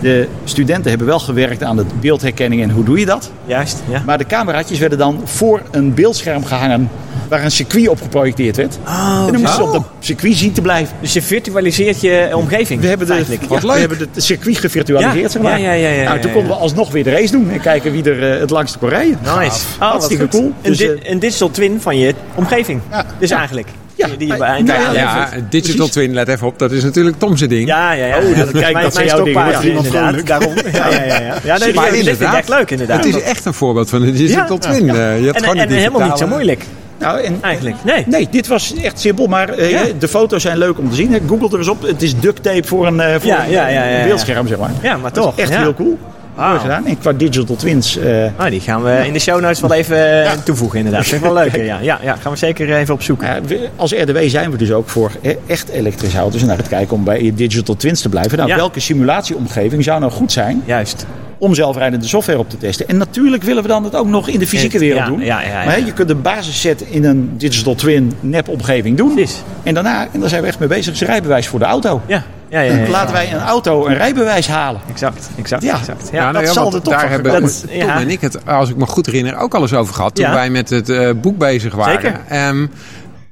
[0.01, 3.31] De studenten hebben wel gewerkt aan de beeldherkenning en hoe doe je dat.
[3.45, 3.83] Juist.
[3.89, 4.01] Ja.
[4.05, 6.89] Maar de cameraatjes werden dan voor een beeldscherm gehangen
[7.29, 8.77] waar een circuit op geprojecteerd werd.
[8.87, 10.95] Oh, en dan moesten ze op dat circuit zien te blijven.
[11.01, 12.81] Dus je virtualiseert je omgeving.
[12.81, 13.13] We hebben, de,
[13.49, 15.59] ja, we hebben het circuit gevirtualiseerd, Ja, zeg maar.
[15.59, 17.59] ja, ja, ja, ja, nou, toen ja, konden we alsnog weer de race doen en
[17.61, 19.17] kijken wie er eh, het langste kon rijden.
[19.23, 19.59] Nice.
[19.79, 20.43] Oh, Hartstikke cool.
[20.43, 22.81] Een, Dus, di- eh, een digital twin van je omgeving.
[23.19, 23.67] Dus eigenlijk.
[23.97, 24.07] Ja.
[24.17, 25.91] Die, Ja, nou ja, Ja, digital Precies.
[25.91, 27.67] twin, let even op, dat is natuurlijk Tom zijn ding.
[27.67, 28.17] Ja, ja, ja.
[28.17, 29.45] Oh, dat- kijk, dat zijn jouw dingen.
[29.47, 29.91] Ja, inderdaad.
[29.91, 30.27] vrolijk.
[30.27, 30.53] Daarom.
[30.73, 31.19] Ja, ja, ja.
[31.19, 31.35] ja.
[31.43, 33.03] ja nee, maar die- dit vind ik echt leuk inderdaad.
[33.05, 34.69] Het is echt een voorbeeld van een digital Ja.
[34.71, 34.89] twin.
[34.89, 36.63] Eh, je hebt en gewoon en helemaal niet zo moeilijk
[36.99, 37.75] Nou, en, eigenlijk.
[37.83, 38.03] Nee.
[38.07, 39.83] Nee, dit was echt simpel, maar eh, Ja.
[39.99, 41.19] de foto's zijn leuk om te zien.
[41.27, 41.81] Google er eens op.
[41.81, 43.69] Het is duct tape voor een, eh, voor Ja,
[44.01, 44.71] een, beeldscherm, zeg maar.
[44.81, 45.37] Ja, maar toch.
[45.39, 45.97] echt heel cool.
[46.35, 46.57] Wauw.
[46.59, 46.85] gedaan.
[46.85, 47.97] En qua digital twins.
[47.97, 51.03] eh, Nou, die gaan we in de show notes wel even toevoegen inderdaad.
[51.03, 51.55] Dat is wel leuk.
[51.55, 53.21] Ja, ja, ja, gaan we zeker even op zoek.
[53.21, 55.11] ja, we- als RDW zijn we dus ook voor
[55.47, 58.37] echt elektrische auto's en naar het kijken om bij je digital twins te blijven.
[58.37, 61.05] Nou, welke simulatieomgeving zou nou goed zijn Juist.
[61.37, 62.87] Om zelfrijdende software op te testen?
[62.87, 65.19] En natuurlijk willen we dan het ook nog in de fysieke Ja, wereld doen.
[65.19, 65.53] ja, ja, ja.
[65.65, 69.13] Maar hè, je kunt de basisset in een digital twin nep omgeving doen.
[69.13, 69.41] Precies.
[69.63, 72.01] En daarna, en daar zijn we echt mee bezig, is een rijbewijs voor de auto.
[72.07, 72.71] Ja, ja, ja.
[72.73, 72.89] ja, ja.
[72.89, 74.81] Laten wij een auto een rijbewijs halen.
[74.89, 75.77] Exact, exact, Ja.
[75.77, 76.09] exact.
[76.11, 77.41] Ja, Ja, nou dat ja, zal er toch daar van hebben.
[77.41, 80.15] Dat- Tom en ik het, als ik me goed herinner, ook al eens over gehad.
[80.15, 80.33] Toen Ja.
[80.33, 82.01] wij met het eh, boek bezig waren.
[82.01, 82.19] Zeker.
[82.27, 82.67] Ehm,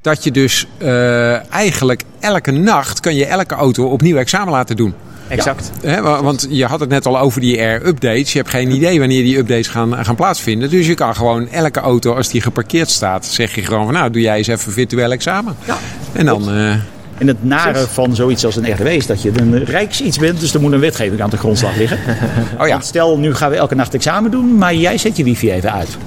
[0.01, 4.93] dat je dus eh, eigenlijk elke nacht kan je elke auto opnieuw examen laten doen.
[5.27, 5.71] Exact.
[5.81, 8.31] Hè, wa- want je had het net al over die air-updates.
[8.31, 10.69] Je hebt geen idee wanneer die updates gaan, gaan plaatsvinden.
[10.69, 14.09] Dus je kan gewoon elke auto, als die geparkeerd staat, zeg je gewoon van nou,
[14.09, 15.55] doe jij eens even virtueel examen.
[15.65, 15.77] Ja.
[16.13, 16.49] En dan...
[16.51, 16.69] eh,
[17.17, 20.39] En het nare van zoiets als een RDW is dat je een rijks iets bent,
[20.39, 21.97] dus er moet een wetgeving aan de grondslag liggen.
[22.59, 25.23] oh ja, Want stel, nu gaan we elke nacht examen doen, maar jij zet je
[25.23, 25.97] wifi even uit.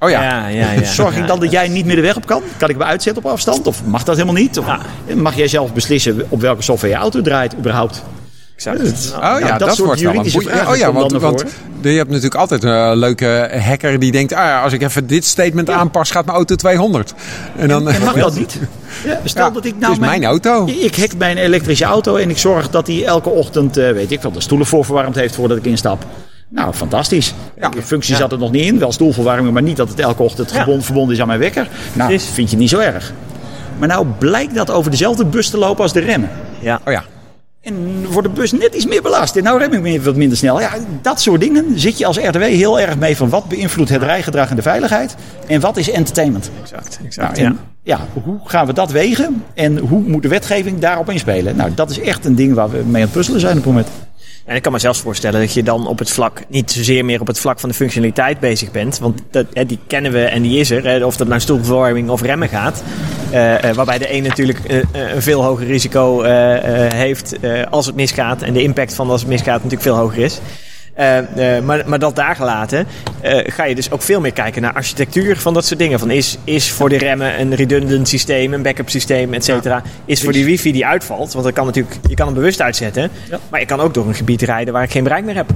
[0.00, 0.22] oh ja.
[0.22, 0.84] Ja, ja, ja.
[1.02, 2.42] Zorg ik dan dat jij niet meer de weg op kan?
[2.56, 3.66] Kan ik me uitzetten op afstand?
[3.66, 4.58] Of mag dat helemaal niet?
[4.58, 4.66] Of
[5.16, 8.02] mag jij zelf beslissen op welke software je auto draait überhaupt?
[8.66, 9.14] Exact.
[9.14, 11.44] Oh ja, dat dat, soort wordt wel een Oh ja, want, want
[11.82, 14.32] je hebt natuurlijk altijd een leuke hacker die denkt...
[14.32, 17.14] Ah, als ik even dit statement aanpas, gaat mijn auto 200.
[17.56, 17.90] En dan...
[17.90, 18.58] En mag dat niet?
[19.04, 20.66] Ja, stel dat ik het nou is mijn auto.
[20.66, 24.22] Ik hack mijn elektrische auto en ik zorg dat hij elke ochtend, eh, weet ik
[24.22, 26.04] wel, de stoelen voorverwarmd heeft voordat ik instap.
[26.48, 27.34] Nou, fantastisch.
[27.60, 27.68] Ja.
[27.68, 28.78] De functie zat er nog niet in.
[28.78, 31.68] Wel stoelverwarming, maar niet dat het elke ochtend verbonden is aan mijn wekker.
[31.92, 32.30] Nou, Precies.
[32.30, 33.12] vind je niet zo erg.
[33.78, 36.30] Maar nou blijkt dat over dezelfde bus te lopen als de remmen.
[36.60, 36.80] Ja.
[36.84, 37.04] Oh ja.
[37.68, 39.36] En wordt de bus net iets meer belast.
[39.36, 40.60] En nou rem ik wat minder snel.
[40.60, 40.70] Ja,
[41.02, 44.50] dat soort dingen zit je als RDW heel erg mee van wat beïnvloedt het rijgedrag
[44.50, 45.16] en de veiligheid.
[45.46, 46.50] En wat is entertainment.
[46.62, 47.38] Exact, Nou, exact.
[47.38, 47.96] en, ja.
[47.96, 49.44] ja, hoe gaan we dat wegen?
[49.54, 51.56] En hoe moet de wetgeving daarop inspelen?
[51.56, 53.72] Nou, dat is echt een ding waar we mee aan het puzzelen zijn op het
[53.72, 53.88] moment.
[54.48, 57.20] En ik kan me zelfs voorstellen dat je dan op het vlak, niet zozeer meer
[57.20, 58.98] op het vlak van de functionaliteit bezig bent.
[58.98, 61.06] Want dat, die kennen we en die is er.
[61.06, 62.82] Of dat nou stoelverwarming of remmen gaat.
[63.30, 66.22] Eh, eh, waarbij de een natuurlijk eh, een veel hoger risico
[66.94, 67.36] heeft
[67.70, 68.42] als het misgaat.
[68.42, 70.40] En de impact van als het misgaat natuurlijk veel hoger is.
[70.98, 72.86] Eh, eh, maar, maar dat daar gelaten,
[73.20, 75.98] eh, ga je dus ook veel meer kijken naar architectuur van dat soort dingen.
[75.98, 79.82] Van is, is voor de remmen een redundant systeem, een backup systeem, et cetera.
[80.04, 83.10] Is voor die wifi die uitvalt, want dat kan natuurlijk, je kan hem bewust uitzetten.
[83.30, 83.38] Ja.
[83.50, 85.50] Maar je kan ook door een gebied rijden waar ik geen bereik meer heb.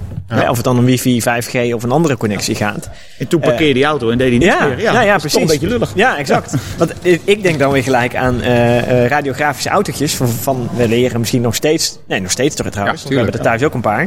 [0.49, 2.91] Of het dan een wifi, 5G of een andere connectie gaat.
[3.19, 4.81] En toen parkeerde die auto en deed hij niet Ja, meer.
[4.81, 5.41] ja, ja, toch precies.
[5.41, 5.93] een beetje lullig.
[5.95, 6.55] Ja, exact.
[6.79, 6.93] Want
[7.25, 8.43] ik- denk dan weer gelijk aan
[9.09, 13.09] radiografische autootjes van, van we leren misschien nog steeds, nee nog steeds toch trouwens, Ja,
[13.09, 14.07] we hebben er thuis ook een paar.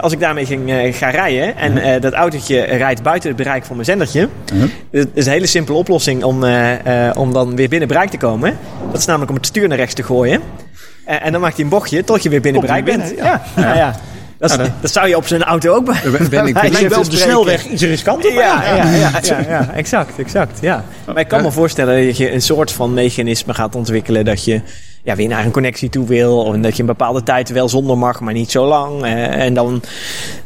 [0.00, 3.74] Als ik daarmee eh, ga rijden en eh, dat autootje rijdt buiten het bereik van
[3.76, 4.28] mijn zendertje,
[4.90, 8.56] dat is een hele simpele oplossing om, eh, om dan weer binnen bereik te komen.
[8.90, 10.40] Dat is namelijk om het stuur naar rechts te gooien.
[11.04, 13.14] En dan maakt hij een bochtje tot je weer binnen Komt bereik bent.
[13.14, 13.42] binnen, ja.
[13.56, 13.94] Ja, ja.
[14.38, 16.00] Dat, is- dat zou je op zijn auto ook bij.
[16.10, 18.32] Ben- ben ik- lijkt wel op de snelweg iets riskanter.
[18.34, 20.58] maar Ja, ja, ja, ja, ja, exact, exact.
[20.60, 20.84] Ja.
[21.06, 24.60] Maar ik kan me voorstellen dat je een soort van mechanisme gaat ontwikkelen dat je
[25.04, 26.38] ja, weer naar een connectie toe wil.
[26.38, 29.02] Of dat je een bepaalde tijd wel zonder mag, maar niet zo lang.
[29.04, 29.82] en dan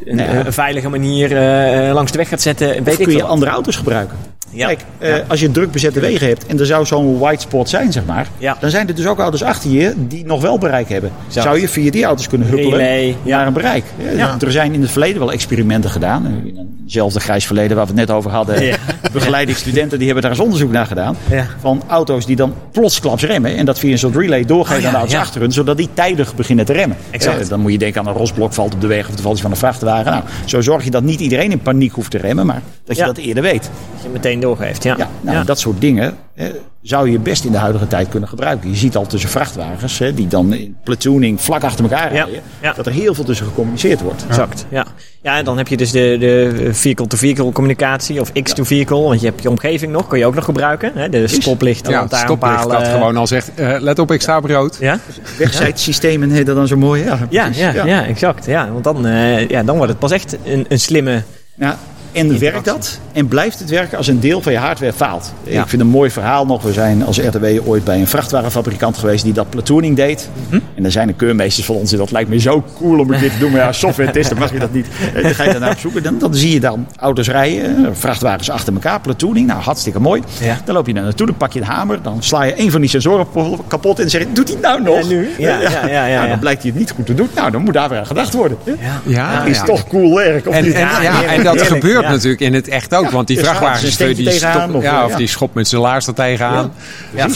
[0.05, 0.47] een, Ja.
[0.47, 2.69] een veilige manier eh, langs de weg gaat zetten.
[2.69, 4.17] Weet Of ik kun je andere auto's gebruiken?
[4.51, 4.67] Ja.
[4.67, 7.93] Kijk, eh, als je druk bezette wegen hebt en er zou zo'n white spot zijn,
[7.93, 8.57] zeg maar, Ja.
[8.61, 11.11] dan zijn er dus ook auto's achter je die nog wel bereik hebben.
[11.27, 11.47] Exact.
[11.47, 13.37] Zou je via die auto's kunnen huppelen Relay, ja.
[13.37, 13.85] naar een bereik?
[13.97, 14.37] Ja, Ja.
[14.41, 16.27] Er zijn in het verleden wel experimenten gedaan.
[16.27, 18.65] In hetzelfde grijs verleden waar we het net over hadden.
[18.65, 18.77] Ja.
[19.13, 21.17] Begeleidingsstudenten die hebben daar eens onderzoek naar gedaan.
[21.31, 21.47] Ja.
[21.61, 24.87] Van auto's die dan plotsklaps remmen en dat via een soort relay doorgeven Oh ja,
[24.87, 25.21] aan de auto's ja.
[25.21, 26.97] achter hun, zodat die tijdig beginnen te remmen.
[27.11, 27.41] Exact.
[27.41, 29.33] Eh, dan moet je denken aan een rosblok valt op de weg of er valt
[29.33, 30.11] iets van een vrachtwagen.
[30.13, 33.03] Nou, zo zorg je dat niet iedereen in paniek hoeft te remmen, maar dat je
[33.03, 33.09] Ja.
[33.09, 33.63] dat eerder weet.
[33.95, 34.83] Dat je meteen doorgeeft.
[34.83, 34.95] Ja.
[34.99, 35.45] Ja, nou, Ja.
[35.45, 36.47] dat soort dingen eh,
[36.83, 38.71] zou je best in de huidige tijd kunnen gebruiken.
[38.71, 42.73] Je ziet al tussen vrachtwagens, hè, die dan in platooning vlak achter elkaar rijden, ja.
[42.73, 44.25] dat er heel veel tussen gecommuniceerd wordt.
[44.29, 44.87] Exact, ja.
[45.23, 49.01] Ja, en dan heb je dus de, de vehicle-to-vehicle communicatie of X-to-vehicle.
[49.01, 50.93] Want je hebt je omgeving nog, kun je ook nog gebruiken.
[50.95, 51.09] Hè?
[51.09, 52.79] De stoplichten, Ja, stoplicht lantaarnpalen.
[52.85, 54.77] dat gewoon al zegt, eh, let op, ik sta op rood.
[54.81, 54.99] Ja?
[55.39, 57.05] Wegzijdsystemen heet dat dan zo mooi.
[57.05, 58.05] Ja, ja, ja.
[58.07, 58.47] exact.
[58.47, 61.23] Ja, want dan, eh, ja, dan wordt het pas echt een, een slimme...
[61.57, 61.79] Ja,
[62.13, 62.99] en werkt dat?
[63.13, 65.33] En blijft het werken als een deel van je hardware faalt?
[65.43, 65.63] Ja.
[65.63, 66.63] Ik vind een mooi verhaal nog.
[66.63, 70.29] We zijn als RTW ooit bij een vrachtwagenfabrikant geweest die dat platooning deed.
[70.49, 70.61] Mhm.
[70.75, 71.93] En er zijn er keurmeesters van ons.
[71.93, 73.51] En dat lijkt me zo cool om een keer te doen.
[73.51, 74.87] Maar ja, software testen mag je dat niet.
[75.15, 76.03] Eh, Dan ga je daarnaar op zoeken.
[76.03, 77.85] Dan, dan zie je dan auto's rijden.
[77.85, 79.01] eh, Vrachtwagens achter elkaar.
[79.01, 79.47] Platooning.
[79.47, 80.23] Nou, hartstikke mooi.
[80.41, 80.57] Ja.
[80.65, 81.27] Dan loop je daar naartoe.
[81.27, 82.03] Dan pak je een hamer.
[82.03, 83.27] Dan sla je een van die sensoren
[83.67, 83.97] kapot.
[83.97, 84.99] En dan zeg je, doet hij het nou nog?
[85.01, 85.29] En nu?
[85.39, 86.27] Ja, ja, ja, ja, Nou, ja.
[86.27, 87.29] dan blijkt hij het niet goed te doen.
[87.35, 88.59] Nou, dan moet daar weer aan gedacht worden.
[89.05, 89.65] Ja, Is ja.
[89.65, 90.73] toch cool werk, of En, niet?
[90.75, 92.15] en, Ja, en dat gebeurt ja.
[92.15, 93.05] natuurlijk in het echt ook.
[93.05, 95.17] Ja, want die een vrachtwagenchauffeur die, tegenaan, ja, eh, of ja.
[95.17, 96.73] die schopt met zijn laars er tegenaan.
[97.15, 97.27] Ja,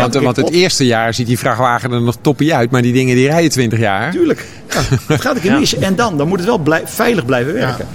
[0.00, 2.70] Want, want, het eerste jaar ziet die vrachtwagen er nog toppie uit.
[2.70, 4.10] Maar die dingen die rijden 20 jaar.
[4.10, 4.46] Tuurlijk.
[4.70, 5.74] Ja, dat gaat een keer mis.
[5.74, 7.86] En dan, dan moet het wel blij- veilig blijven werken.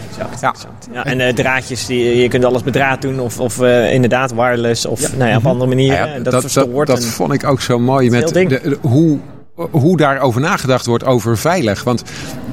[0.92, 1.06] Ja.
[1.06, 3.20] en eh, draadjes, die, je kunt alles met draad doen.
[3.20, 4.86] Of, of eh, inderdaad wireless.
[4.86, 5.98] Of nou ja, op andere manieren.
[5.98, 8.10] Ja, ja, dat, dat, dat, dat en- vond ik ook zo mooi.
[8.10, 9.20] Met de- hoe,
[9.56, 11.84] hoe daarover nagedacht wordt over veilig.
[11.84, 12.04] Want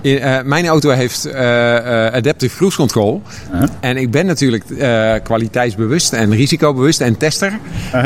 [0.01, 3.23] in, eh, mijn auto heeft eh, eh, adaptive cruise control.
[3.81, 7.59] En ik ben natuurlijk eh, kwaliteitsbewust en risicobewust en tester.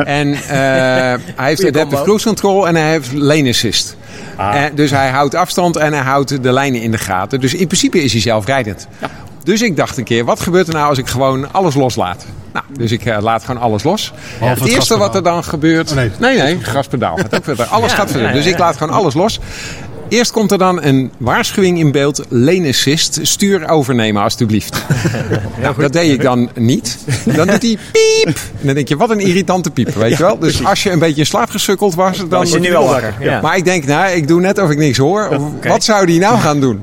[0.04, 0.38] En eh,
[1.36, 3.96] hij heeft adaptive cruise control en hij heeft lane assist.
[4.36, 4.54] Ah.
[4.54, 7.40] En dus hij houdt afstand en hij houdt de lijnen in de gaten.
[7.40, 8.88] Dus in principe is hij zelfrijdend.
[9.42, 12.24] Dus ik dacht een keer, wat gebeurt er nou als ik gewoon alles loslaat?
[12.54, 14.12] Nou, dus ik eh, laat gewoon alles los.
[14.38, 15.90] Het het eerste wat er dan gebeurt...
[15.90, 16.10] Oh, nee.
[16.18, 17.16] nee, nee, gaspedaal.
[17.16, 17.66] Gaat ook verder.
[17.66, 18.28] Alles Ja, gaat verder.
[18.28, 19.40] ja, Dus ja, ik laat gewoon alles los.
[20.08, 22.24] Eerst komt er dan een waarschuwing in beeld.
[22.28, 23.18] Lane assist.
[23.22, 24.76] Stuur overnemen alstublieft.
[25.60, 26.98] Nou, dat deed ik dan niet.
[27.24, 28.36] Dan doet hij piep.
[28.60, 29.94] En dan denk je, wat een irritante piep.
[29.94, 30.38] Weet je wel?
[30.38, 32.28] Dus als je een beetje in slaap gesukkeld was, dan...
[32.28, 33.14] was je nu wel wakker.
[33.20, 33.40] Ja.
[33.40, 35.28] Maar ik denk, nou, ik doe net of ik niks hoor.
[35.28, 36.82] Of, Wat zou die nou gaan doen?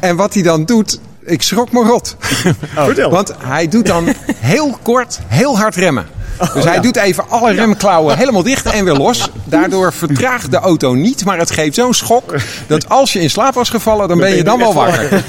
[0.00, 2.16] En wat hij dan doet, ik schrok me rot.
[2.74, 3.10] Vertel.
[3.10, 6.06] Want hij doet dan heel kort, heel hard remmen.
[6.54, 9.28] Dus hij doet even alle remklauwen helemaal dicht en weer los.
[9.44, 12.34] Daardoor vertraagt de auto niet, maar het geeft zo'n schok
[12.66, 15.22] dat als je in slaap was gevallen, dan ben je dan wel wakker.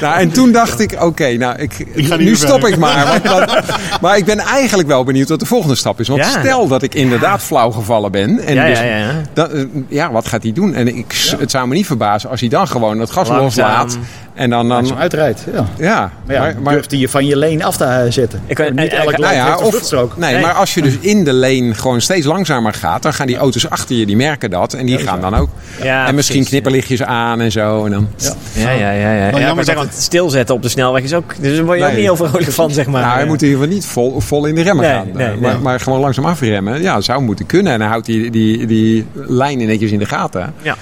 [0.00, 1.86] Nou, en toen dacht ik, oké, nou, ik,
[2.18, 2.68] nu stop verder.
[2.68, 3.20] ik maar.
[3.24, 3.64] Want dat-
[4.00, 6.08] maar ik ben eigenlijk wel benieuwd wat de volgende stap is.
[6.08, 6.40] Want Ja.
[6.40, 8.38] stel dat ik inderdaad flauw gevallen ben.
[8.46, 9.12] En Ja, dus, ja, ja.
[9.32, 10.74] Dan, eh, ja, wat gaat hij doen?
[10.74, 13.98] En ik, het zou me niet verbazen als hij dan gewoon het gas loslaat.
[14.36, 15.44] En dan, dan Langzaam uitrijdt.
[15.52, 15.66] Ja.
[15.78, 18.40] ja, Maar ja, maar, maar- durft je van je leen af te zetten.
[18.46, 20.42] Ik weet- niet elk nou ja, of, nee, Nee.
[20.42, 23.70] maar als je dus in de lane gewoon steeds langzamer gaat, dan gaan die auto's
[23.70, 24.72] achter je, die merken dat.
[24.72, 25.48] En die gaan dan ook.
[25.82, 27.84] Ja, en misschien knipperlichtjes aan en zo.
[27.84, 28.34] En dan, Ja.
[28.52, 29.12] Ja, ja, ja.
[29.38, 29.54] ja.
[29.54, 31.34] maar zeg, dat want stilzetten op de snelweg is ook...
[31.40, 33.02] Dus daar word je ook niet heel vrolijk van, zeg maar.
[33.02, 35.06] nou, hij moet in ieder geval niet vol, vol in de remmen Nee, gaan.
[35.14, 35.60] nee, maar, nee.
[35.62, 36.82] maar gewoon langzaam afremmen.
[36.82, 37.72] Ja, dat zou moeten kunnen.
[37.72, 40.54] En dan houdt die, die, die lijn netjes in de gaten.
[40.62, 40.76] Ja,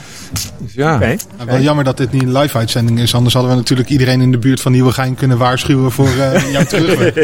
[0.59, 0.95] Dus ja.
[0.95, 1.07] oké.
[1.07, 1.17] Nou,
[1.51, 3.15] wel jammer dat dit niet een live uitzending is.
[3.15, 6.65] Anders hadden we natuurlijk iedereen in de buurt van Nieuwegein kunnen waarschuwen voor eh, jouw
[6.65, 7.15] terugweg.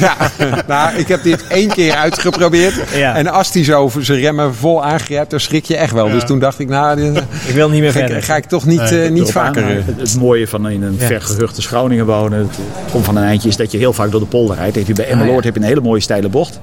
[0.00, 0.16] Ja,
[0.66, 2.74] nou, ik heb dit één keer uitgeprobeerd.
[2.94, 3.14] Ja.
[3.16, 6.08] En als die zo zijn remmen vol aangrijpt, dan schrik je echt wel.
[6.10, 8.16] Dus toen dacht ik, nou, dit- Ik wil niet meer ga, verder.
[8.16, 9.62] ik- ga ik toch niet, Nee, eh, niet vaker.
[9.64, 11.06] aan, eh, Het, het mooie van in een Ja.
[11.06, 12.56] vergehuchte wonen, het
[12.90, 14.76] komt van een eindje, is dat je heel vaak door de polder rijdt.
[14.76, 15.44] Heb je bij Emmeloord Ah, ja.
[15.44, 16.60] heb je een hele mooie steile bocht.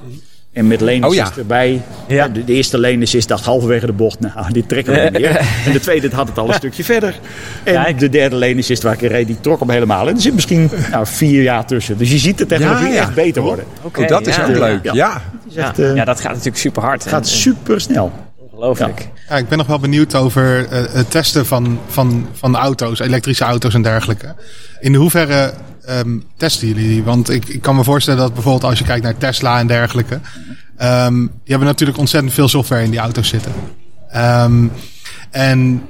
[0.53, 1.31] En met Lenis Oh, ja.
[1.37, 1.81] erbij.
[2.07, 2.27] Ja.
[2.27, 5.37] De, de eerste Lenis dacht halverwege de bocht, nou, dit trekken we niet meer.
[5.65, 7.19] En de tweede had het al een stukje verder.
[7.63, 10.07] En de derde Lenis waar ik in reed, die trok hem helemaal.
[10.07, 11.97] En er zit misschien nou, vier jaar tussen.
[11.97, 13.01] Dus je ziet de technologie Ja, ja.
[13.01, 13.65] echt beter worden.
[13.81, 14.47] Oké, oh, dat is ja.
[14.47, 14.83] ook leuk.
[14.83, 14.93] Ja.
[14.93, 15.13] Ja.
[15.13, 17.07] Het is echt, eh, ja, dat gaat natuurlijk super hard.
[17.07, 18.11] gaat super snel.
[18.37, 19.07] Ongelooflijk.
[19.29, 23.43] Ja, ik ben nog wel benieuwd over eh, het testen van, van, van auto's, elektrische
[23.43, 24.35] auto's en dergelijke.
[24.79, 25.53] In hoeverre
[25.85, 27.03] ehm, testen jullie die?
[27.03, 30.19] Want ik, ik kan me voorstellen dat bijvoorbeeld als je kijkt naar Tesla en dergelijke.
[30.77, 33.51] ehm, die hebben natuurlijk ontzettend veel software in die auto's zitten.
[34.09, 34.65] Ehm,
[35.31, 35.81] en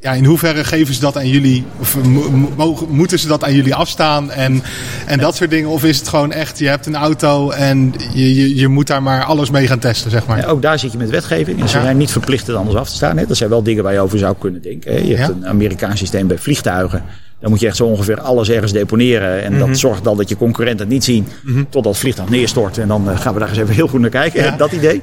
[0.00, 1.64] ja, in hoeverre geven ze dat aan jullie?
[1.78, 4.30] Of mo- mo- mogen- moeten ze dat aan jullie afstaan?
[4.30, 4.62] En,
[5.06, 5.68] en dat soort dingen?
[5.68, 9.02] Of is het gewoon echt, je hebt een auto en je, je, je moet daar
[9.02, 10.38] maar alles mee gaan testen, zeg maar?
[10.38, 11.60] Ja, ook daar zit je met wetgeving.
[11.60, 11.82] En ze Ja.
[11.82, 13.16] zijn niet verplicht het anders af te staan.
[13.16, 13.26] Hè.
[13.26, 14.92] Dat zijn wel dingen waar je over zou kunnen denken.
[14.92, 14.98] Hè.
[14.98, 15.34] Je hebt Ja.
[15.34, 17.02] een Amerikaans systeem bij vliegtuigen.
[17.42, 19.42] Dan moet je echt zo ongeveer alles ergens deponeren.
[19.42, 19.66] En Mhm.
[19.66, 21.26] dat zorgt dan dat je concurrenten het niet zien.
[21.68, 22.78] Totdat het vliegtuig neerstort.
[22.78, 24.42] En dan eh, gaan we daar eens even heel goed naar kijken.
[24.42, 24.56] Ja.
[24.62, 25.02] Dat idee.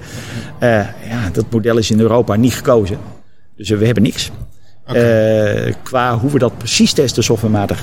[0.60, 0.70] Eh,
[1.10, 2.98] ja, dat model is in Europa niet gekozen.
[3.58, 4.32] Dus eh, we hebben niks.
[5.84, 7.82] Qua hoe we dat precies testen softwarematig.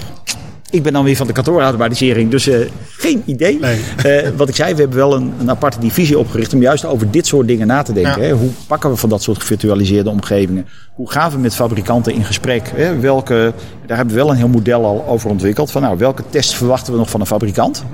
[0.71, 2.59] Ik ben dan weer van de kantoorautomatisering, dus eh,
[2.89, 3.59] geen idee.
[3.59, 3.81] Nee.
[4.03, 7.11] Eh, wat ik zei, we hebben wel een, een aparte divisie opgericht om juist over
[7.11, 8.23] dit soort dingen na te denken.
[8.23, 8.29] Ja.
[8.29, 8.33] Hè?
[8.33, 10.67] Hoe pakken we van dat soort gevirtualiseerde omgevingen?
[10.95, 12.71] Hoe gaan we met fabrikanten in gesprek?
[12.75, 13.01] Hè?
[13.01, 13.53] Welke,
[13.87, 15.71] daar hebben we wel een heel model al over ontwikkeld.
[15.71, 17.85] Van nou, welke tests verwachten we nog van een fabrikant?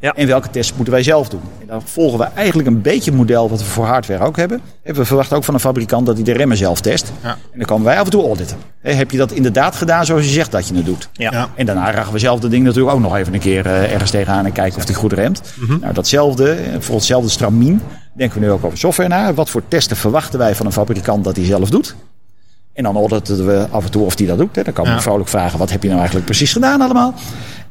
[0.00, 0.14] Ja.
[0.14, 1.40] En welke tests moeten wij zelf doen?
[1.60, 4.60] En dan volgen we eigenlijk een beetje het model wat we voor hardware ook hebben.
[4.82, 7.12] En we verwachten ook van een fabrikant dat hij de remmen zelf test.
[7.22, 7.28] Ja.
[7.30, 8.56] En dan komen wij af en toe auditen.
[8.80, 11.08] Heb je dat inderdaad gedaan zoals je zegt dat je het doet?
[11.12, 11.30] Ja.
[11.32, 11.48] Ja.
[11.54, 14.10] En daarna ragen we zelf dat ding natuurlijk ook nog even een keer eh, ergens
[14.10, 15.42] tegenaan en kijken of die goed remt.
[15.80, 17.80] Nou, datzelfde, eh, voor hetzelfde stramien,
[18.14, 19.34] denken we nu ook over software na.
[19.34, 21.94] Wat voor testen verwachten wij van een fabrikant dat hij zelf doet?
[22.72, 24.56] En dan auditen we af en toe of hij dat doet.
[24.56, 24.62] Hè.
[24.62, 27.14] Dan kan we vrolijk vragen, wat heb je nou eigenlijk precies gedaan allemaal?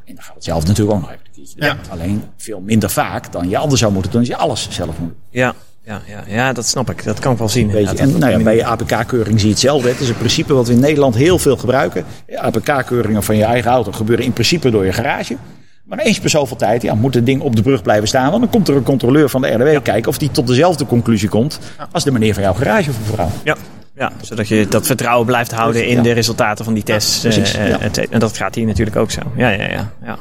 [0.05, 1.24] En dan gaan we het zelf natuurlijk ook nog even
[1.56, 1.78] Ja.
[1.89, 4.98] Alleen veel minder vaak dan je anders zou moeten doen als je alles zelf moet.
[4.98, 5.16] doen.
[5.30, 5.54] Ja,
[5.86, 7.04] ja, ja, ja, dat snap ik.
[7.04, 7.72] Dat kan ik wel zien.
[7.72, 7.89] Weet je.
[7.89, 8.14] inderdaad.
[8.14, 9.89] En nou ja, bij je APK-keuring zie je hetzelfde.
[9.89, 12.06] Het is een principe wat we in Nederland heel veel gebruiken.
[12.36, 15.38] APK-keuringen van je eigen auto gebeuren in principe door je garage.
[15.84, 18.30] Maar eens per zoveel tijd ja, moet het ding op de brug blijven staan.
[18.30, 21.30] Want dan komt er een controleur van de RDW kijken of die tot dezelfde conclusie
[21.30, 21.60] komt
[21.91, 23.30] als de meneer van jouw garage of mevrouw.
[23.43, 23.56] Ja.
[23.98, 26.02] Ja, zodat je dat vertrouwen blijft houden in Ja.
[26.02, 27.20] de resultaten van die tests.
[27.20, 27.78] precies, eh, eh, ja.
[27.82, 28.08] cetera.
[28.10, 29.22] En dat gaat hier natuurlijk ook zo.
[29.36, 29.91] Ja, ja, ja.
[30.04, 30.18] ja.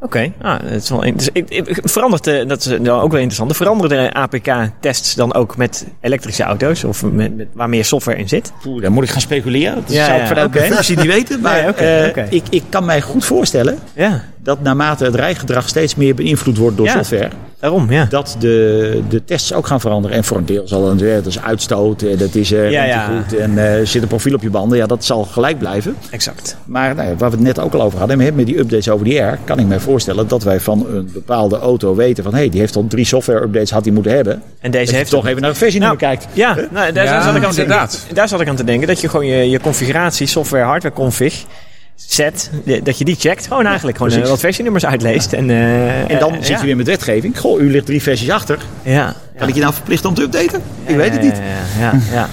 [0.00, 3.20] Oké, ah, het is wel dus ik, ik, verandert, de- dat is nou ook wel
[3.20, 3.56] interessant.
[3.56, 6.84] Veranderen de APK-tests dan ook met elektrische auto's?
[6.84, 8.52] Of met, met, waar meer software in zit?
[8.66, 9.74] Oeh, dan moet ik gaan speculeren.
[9.74, 10.58] Dat Ja, zou ja, ik vanuit oké.
[10.58, 11.40] mijn functie niet weten.
[11.46, 12.26] Maar Nee, oké, eh, oké.
[12.30, 16.76] ik, ik kan mij goed voorstellen Ja, dat naarmate het rijgedrag steeds meer beïnvloed wordt
[16.76, 16.92] door Ja.
[16.92, 17.28] software...
[17.60, 18.06] daarom, ja.
[18.10, 20.16] dat de, de tests ook gaan veranderen.
[20.16, 22.92] En voor een deel zal dat, dat is uitstoot, eh, dat is eh Ja, remt
[22.94, 23.06] ja.
[23.10, 24.78] hij goed en eh, zit een profiel op je banden.
[24.78, 25.96] Ja, dat zal gelijk blijven.
[26.10, 26.56] Exact.
[26.64, 28.88] Maar nou, ja, waar we het net ook al over hadden, met met die updates
[28.88, 32.32] over die air, kan ik mij voorstellen dat wij van een bepaalde auto weten van
[32.32, 34.42] hé, hey, die heeft al drie software updates had die moeten hebben.
[34.60, 36.32] En deze Dat je heeft toch even naar een versienummer Nou, kijkt.
[36.32, 37.90] Ja, nou, daar, Ja, zat ik aan te inderdaad.
[37.98, 38.86] denken, daar zat ik aan te denken.
[38.86, 41.44] Dat je gewoon je, je configuratie, software, hardware config
[41.96, 43.46] set, de- dat je die checkt.
[43.46, 44.34] Gewoon eigenlijk gewoon eh, precies.
[44.34, 45.32] wat versienummers uitleest.
[45.32, 46.58] En, eh, En dan eh, zit ja.
[46.60, 47.38] je weer met wetgeving.
[47.40, 48.58] Goh, u ligt drie versies achter.
[48.82, 49.14] Ja.
[49.38, 50.62] Kan ik je nou verplichten om te updaten?
[50.86, 51.36] Ik weet het niet.
[51.78, 52.28] Ja, ja, ja.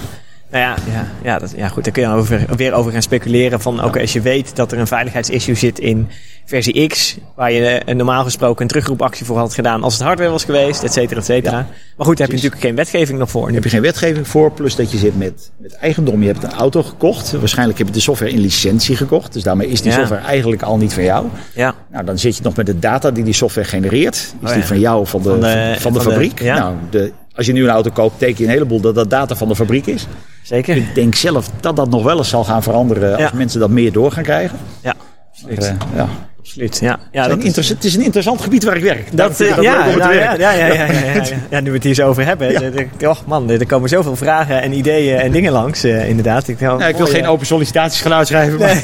[0.54, 1.84] Nou ja, ja, ja, dat, ja, goed.
[1.84, 3.60] Daar kun je over, weer over gaan speculeren.
[3.60, 6.08] Van, oké, als je weet dat er een veiligheidsissue zit in
[6.44, 10.30] versie X, waar je eh, normaal gesproken een terugroepactie voor had gedaan als het hardware
[10.30, 11.66] was geweest, et cetera, et cetera.
[11.96, 13.44] maar goed, daar heb je natuurlijk geen wetgeving nog voor.
[13.44, 16.20] Daar heb je geen wetgeving voor, plus dat je zit met, met eigendom.
[16.22, 17.32] Je hebt een auto gekocht.
[17.32, 19.32] Waarschijnlijk heb je de software in licentie gekocht.
[19.32, 19.96] Dus daarmee is die Ja.
[19.96, 21.26] software eigenlijk al niet van jou.
[21.54, 24.14] Ja, Nou, dan zit je nog met de data die die software genereert.
[24.42, 26.40] Is Oh die van jou of van de, Van van de- de, van de- fabriek?
[26.40, 29.34] Nou, de, als je nu een auto koopt, teken je een heleboel dat dat data
[29.34, 30.06] van de fabriek is.
[30.42, 30.76] zeker.
[30.76, 33.30] Ik denk zelf dat dat nog wel eens zal gaan veranderen als Ja.
[33.34, 34.58] mensen dat meer door gaan krijgen.
[34.82, 34.94] Ja.
[35.42, 36.08] Maar, eh, ja.
[36.44, 36.98] Absoluut, ja.
[37.12, 39.16] ja Het, dat is een het is een interessant gebied waar ik werk.
[39.16, 40.84] Dat, ik eh, ja, nou, ja, ja, ja, ja,
[41.14, 42.50] ja, ja, nu we het hier zo over hebben.
[42.50, 42.60] Ja.
[42.60, 46.48] ik, Och man, er komen zoveel vragen en ideeën en dingen langs, eh, inderdaad.
[46.48, 48.82] Ik, nou, ik wil geen eh, open sollicitatiesgeluid schrijven, maar,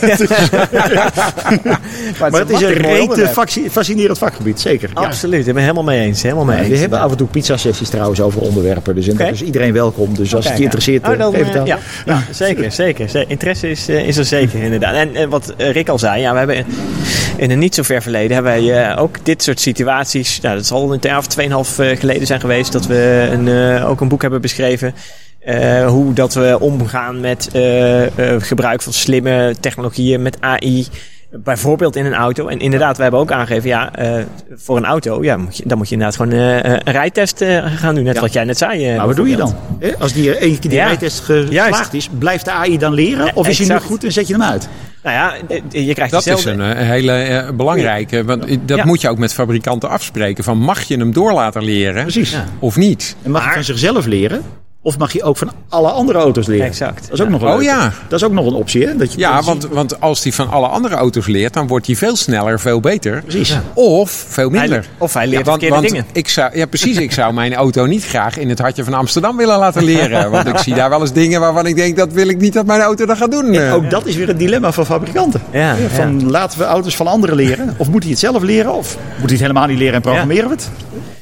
[2.19, 3.33] Maar maar het is een reet onderwerp.
[3.33, 4.91] fasci- fascinerend vakgebied, zeker.
[4.95, 6.23] Absoluut, ik ben helemaal mee eens.
[6.23, 6.69] Helemaal mee eens.
[6.69, 8.95] We hebben af en toe pizza-sessies trouwens over onderwerpen.
[8.95, 10.15] Dus, iedereen welkom.
[10.15, 11.09] Dus als Kijk, het je interesseert.
[11.09, 11.79] Oh, dan, geef het eh, aan.
[12.07, 13.09] ja, zeker, zeker.
[13.09, 14.95] Ze- Interesse is, eh, is er zeker, inderdaad.
[14.95, 16.65] En, en wat eh, Rick al zei, ja, we hebben
[17.51, 20.41] in een niet zo ver verleden hebben wij eh, ook dit soort situaties.
[20.41, 23.89] Nou, dat zal een jaar of tweeënhalf eh, geleden zijn geweest dat we een, eh,
[23.91, 24.95] ook een boek hebben beschreven.
[25.87, 27.49] hoe dat we omgaan met
[28.39, 30.87] gebruik van slimme technologieën, met AI.
[31.31, 32.47] Bijvoorbeeld in een auto.
[32.49, 33.91] En inderdaad, we hebben ook aangegeven, ja,
[34.55, 37.45] voor een auto, ja, moet je, dan moet je inderdaad gewoon een rijtest
[37.77, 38.05] gaan doen.
[38.05, 38.21] Net Ja.
[38.21, 38.97] wat jij net zei.
[38.97, 39.55] Maar wat doe je dan?
[39.99, 40.87] Als die één keer die Ja.
[40.87, 41.93] rijtest geslaagd Juist.
[41.93, 43.37] is, blijft de AI dan leren?
[43.37, 44.69] Of is hij nu goed en zet je hem uit?
[45.03, 45.35] Nou ja,
[45.71, 48.25] je krijgt Dat is een eh, hele eh, belangrijke.
[48.25, 48.85] Want dat Ja.
[48.85, 50.45] moet je ook met fabrikanten afspreken.
[50.45, 52.37] Van mag je hem door laten leren Precies.
[52.59, 53.17] Of niet?
[53.23, 54.43] En mag van zichzelf leren?
[54.83, 56.67] Of mag je ook van alle andere auto's leren?
[56.67, 57.03] Exact.
[57.03, 57.93] Dat is ook nog een Oh ja.
[58.09, 58.97] Dat is ook nog een optie, hè?
[58.97, 61.87] Dat je Ja, want, zien- want als die van alle andere auto's leert, dan wordt
[61.87, 63.23] hij veel sneller, veel beter.
[63.23, 63.57] Precies.
[63.75, 64.71] Of veel minder.
[64.79, 66.07] Hij- of hij leert Ja, want, verkeerde want dingen.
[66.13, 66.97] Ik zou, ja, precies.
[66.97, 70.31] Ik zou mijn auto niet graag in het hartje van Amsterdam willen laten leren.
[70.31, 72.67] Want ik zie daar wel eens dingen waarvan ik denk, dat wil ik niet dat
[72.67, 73.53] mijn auto dat gaat doen.
[73.55, 75.41] Eh, Ook dat is weer een dilemma van fabrikanten.
[75.91, 77.75] Van laten we auto's van anderen leren?
[77.77, 78.73] Of moet hij het zelf leren?
[78.75, 80.69] Of moet hij het helemaal niet leren en programmeren we het?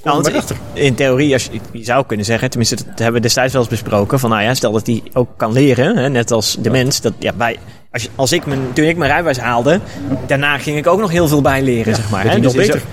[0.05, 3.53] Nou, want in theorie, als je, je zou kunnen zeggen, tenminste dat hebben we destijds
[3.53, 6.57] wel eens besproken, van nou ja, stel dat hij ook kan leren, hè, net als
[6.61, 7.01] de mens.
[7.01, 7.57] Dat, ja, bij,
[7.93, 9.81] als, als ik mijn, toen ik mijn rijbewijs haalde,
[10.27, 12.23] daarna ging ik ook nog heel veel bij leren, zeg maar.
[12.23, 12.29] hè.
[12.29, 12.81] hij nog Dus beter.
[12.81, 12.87] zo-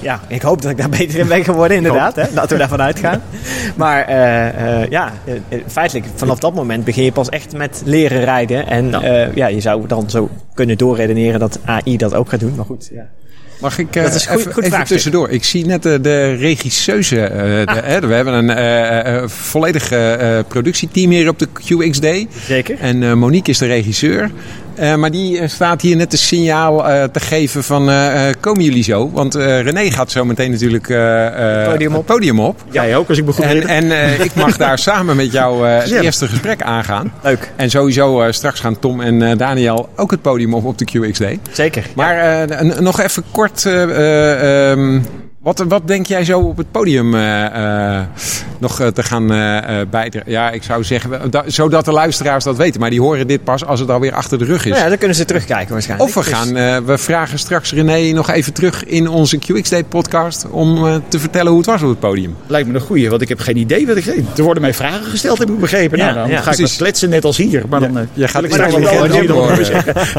[0.00, 2.16] ja, ik hoop dat ik daar beter in ben geworden, inderdaad.
[2.16, 2.24] Hè.
[2.34, 3.22] Laten we daarvan uitgaan.
[3.76, 8.24] Maar eh, eh, ja, eh, feitelijk, vanaf dat moment begin je pas echt met leren
[8.24, 8.66] rijden.
[8.66, 9.00] En Ja.
[9.02, 12.54] ja, ja je zou dan zo kunnen doorredeneren dat AI dat ook gaat doen.
[12.54, 13.06] Maar goed, ja.
[13.60, 15.30] Mag ik eh, Dat is een goed- even, goed even tussendoor?
[15.30, 17.20] Ik zie net de, de regisseuse.
[17.20, 21.48] eh, de- hè, we hebben een eh, eh, volledig eh, eh, productieteam hier op de
[21.52, 22.26] QXD.
[22.46, 22.78] Zeker.
[22.78, 24.30] En eh, Monique is de regisseur.
[24.78, 28.34] Eh, maar die eh, staat hier net een signaal eh, te geven van eh, eh,
[28.40, 29.10] komen jullie zo?
[29.10, 31.96] Want eh, René gaat zo meteen natuurlijk eh, eh, Podium op.
[31.96, 32.64] het podium op.
[32.70, 33.74] Jij ook, als ik me goed En, herinner.
[33.76, 37.12] en eh, ik mag daar samen met jou eh, het eerste gesprek aangaan.
[37.22, 37.52] Leuk.
[37.56, 40.84] En sowieso eh, straks gaan Tom en eh, Daniel ook het podium op op de
[40.84, 41.24] QXD.
[41.52, 41.86] Zeker.
[41.94, 42.16] Maar
[42.48, 43.66] eh, nog even kort.
[43.66, 45.00] eh, eh, ehm,
[45.42, 48.04] wat, wat denk jij zo op het podium eh, eh,
[48.58, 49.26] nog eh, te gaan
[49.90, 50.30] bijdragen?
[50.32, 52.80] Ja, ik zou zeggen, da- zodat de luisteraars dat weten.
[52.80, 54.70] Maar die horen dit pas als het alweer achter de rug is.
[54.70, 56.08] Nou ja, dan kunnen ze terugkijken waarschijnlijk.
[56.08, 60.46] Of we Dus- gaan, eh, we vragen straks René nog even terug in onze QXD-podcast
[60.50, 62.36] om eh, te vertellen hoe het was op het podium.
[62.46, 64.06] Lijkt me een goeie, want ik heb geen idee wat ik...
[64.36, 65.98] Er worden mij vragen gesteld, heb ik begrepen.
[65.98, 66.76] Ja, nou, dan ja, ga ik precies.
[66.76, 67.64] kletsen net als hier.
[67.68, 68.80] Maar dan, eh, Je gaat straks wel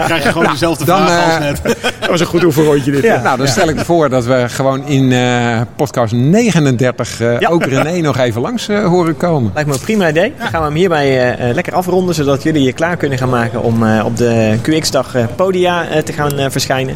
[0.06, 1.62] krijg je gewoon dezelfde vraag eh, als net.
[2.00, 3.04] Dat was een goed oefenrondje dit.
[3.24, 7.50] Nou, dan stel ik me voor dat we gewoon in eh, podcast 39 eh, Ja.
[7.50, 9.52] ook René nog even langs eh, horen komen.
[9.54, 10.34] Lijkt me een prima idee.
[10.38, 13.84] Dan gaan we hem hierbij lekker afronden, zodat jullie je klaar kunnen gaan maken om
[13.88, 16.96] eh, op de QX-dag eh, podia eh, te gaan verschijnen.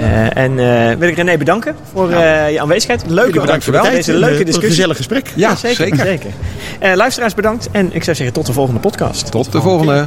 [0.00, 3.02] Eh, en eh, wil ik René bedanken voor eh, je aanwezigheid.
[3.08, 3.86] Leuk Jullie bedankt voor de wel.
[3.90, 3.96] tijd.
[4.04, 4.74] Deze en, leuke wat Een discussie.
[4.74, 5.32] gezellig gesprek.
[5.34, 5.76] Ja, zeker.
[5.76, 6.06] zeker.
[6.06, 6.30] zeker.
[6.78, 9.30] Eh, luisteraars bedankt en ik zou zeggen tot de volgende podcast.
[9.30, 10.06] Tot de volgende.